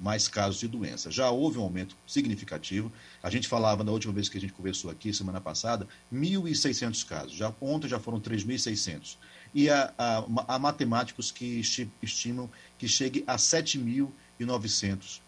[0.00, 1.10] mais casos de doença.
[1.10, 2.92] Já houve um aumento significativo.
[3.22, 7.32] A gente falava na última vez que a gente conversou aqui, semana passada, 1.600 casos.
[7.32, 9.16] Já, ontem já foram 3.600
[9.56, 11.62] e a matemáticos que
[12.02, 15.20] estimam que chegue a 7.900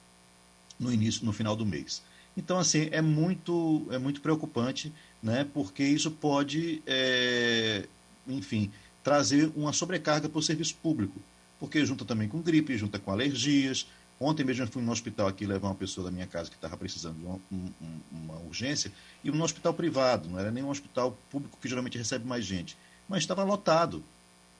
[0.78, 2.02] no início, no final do mês.
[2.36, 7.86] Então, assim, é muito, é muito preocupante, né, porque isso pode, é,
[8.26, 8.70] enfim,
[9.02, 11.18] trazer uma sobrecarga para o serviço público,
[11.58, 13.86] porque junta também com gripe, junta com alergias.
[14.20, 16.76] Ontem mesmo eu fui no hospital aqui levar uma pessoa da minha casa que estava
[16.76, 17.72] precisando de uma, um,
[18.12, 18.92] uma urgência,
[19.24, 22.76] e um hospital privado, não era nem um hospital público que geralmente recebe mais gente,
[23.08, 24.04] mas estava lotado.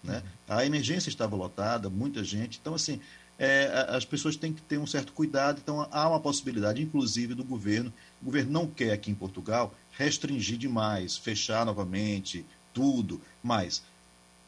[0.03, 0.23] Né?
[0.49, 2.59] A emergência estava lotada, muita gente.
[2.61, 3.01] Então, assim,
[3.39, 5.61] é, as pessoas têm que ter um certo cuidado.
[5.63, 7.93] Então, há uma possibilidade, inclusive, do governo.
[8.21, 13.83] O governo não quer aqui em Portugal restringir demais, fechar novamente tudo, mas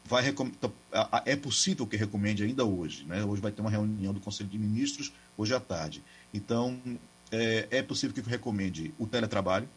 [0.05, 0.73] vai então,
[1.25, 3.03] é possível que recomende ainda hoje.
[3.05, 3.23] Né?
[3.23, 6.03] Hoje vai ter uma reunião do Conselho de Ministros, hoje à tarde.
[6.33, 6.79] Então,
[7.31, 9.67] é, é possível que recomende o teletrabalho,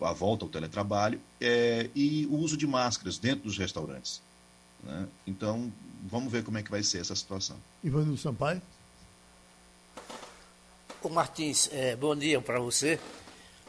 [0.00, 4.20] a volta ao teletrabalho, é, e o uso de máscaras dentro dos restaurantes.
[4.84, 5.06] Né?
[5.26, 5.72] Então,
[6.04, 7.56] vamos ver como é que vai ser essa situação.
[7.82, 8.60] Ivanildo Sampaio.
[11.02, 12.98] Ô Martins, é, bom dia para você.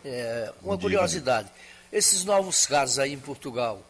[0.04, 1.50] É, uma dia, curiosidade.
[1.92, 3.82] Esses novos casos aí em Portugal,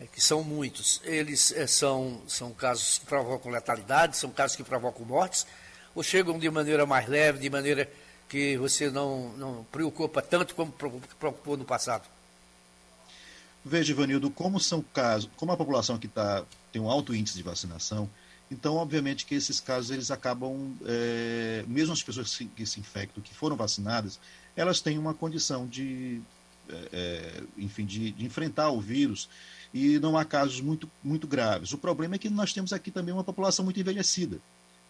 [0.00, 4.64] é, que são muitos, eles é, são, são casos que provocam letalidade, são casos que
[4.64, 5.46] provocam mortes,
[5.94, 7.90] ou chegam de maneira mais leve, de maneira
[8.28, 12.08] que você não, não preocupa tanto como preocupou no passado?
[13.64, 17.42] Veja, Ivanildo, como são casos, como a população aqui tá, tem um alto índice de
[17.42, 18.08] vacinação,
[18.52, 23.32] então, obviamente, que esses casos eles acabam, é, mesmo as pessoas que se infectam, que
[23.32, 24.20] foram vacinadas,
[24.54, 26.20] elas têm uma condição de,
[26.68, 29.26] é, é, enfim, de, de, enfrentar o vírus
[29.72, 31.72] e não há casos muito, muito graves.
[31.72, 34.38] O problema é que nós temos aqui também uma população muito envelhecida,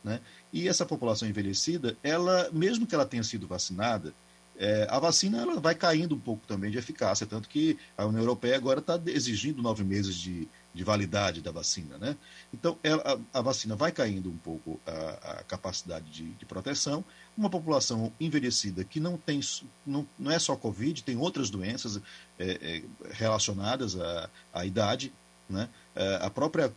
[0.03, 0.21] né?
[0.53, 4.13] E essa população envelhecida, ela, mesmo que ela tenha sido vacinada,
[4.59, 8.21] é, a vacina ela vai caindo um pouco também de eficácia, tanto que a União
[8.21, 11.99] Europeia agora está exigindo nove meses de, de validade da vacina.
[11.99, 12.17] Né?
[12.53, 17.05] Então, ela, a, a, vacina vai caindo um pouco a, a capacidade de, de, proteção.
[17.37, 19.41] Uma população envelhecida que não tem,
[19.87, 22.01] não, não é só Covid, tem outras doenças
[22.39, 25.13] é, é, relacionadas à, à idade,
[25.49, 25.69] né?
[25.95, 26.73] É, a, própria,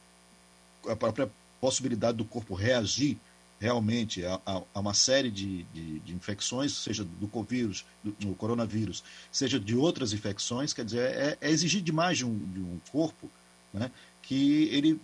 [0.88, 3.18] a própria possibilidade do corpo reagir
[3.66, 9.76] realmente a, uma série de, de, de, infecções, seja do do, do, coronavírus, seja de
[9.76, 13.28] outras infecções, quer dizer, é, é exigir demais de um, de um corpo
[13.74, 13.90] né,
[14.22, 15.02] que ele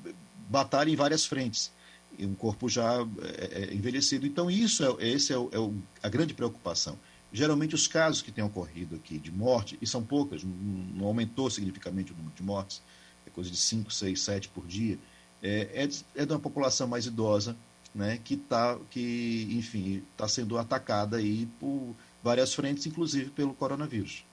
[0.48, 1.72] batalha em várias frentes.
[2.20, 4.28] E um corpo já é, é envelhecido.
[4.28, 7.00] Então, isso é, esse é, o, é o, a grande preocupação.
[7.34, 11.50] Geralmente, os casos que têm ocorrido aqui de morte, e são poucas, não, não aumentou
[11.50, 12.80] significativamente o número de mortes,
[13.26, 15.00] é coisa de 5, 6, 7 por dia,
[15.42, 17.58] é, é, é de uma população mais idosa,
[17.94, 24.24] né, que está, que, enfim, está sendo atacada aí por várias frentes, inclusive pelo coronavírus.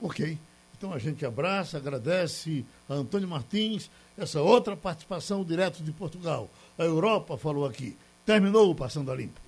[0.00, 0.38] Ok.
[0.76, 6.48] Então a gente abraça, agradece a Antônio Martins, essa outra participação direto de Portugal.
[6.78, 7.96] A Europa falou aqui.
[8.24, 9.40] Terminou o Passando a Limpo.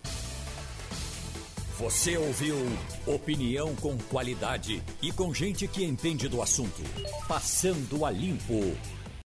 [1.78, 2.56] Você ouviu
[3.06, 6.82] opinião com qualidade e com gente que entende do assunto.
[7.26, 8.76] Passando a Limpo.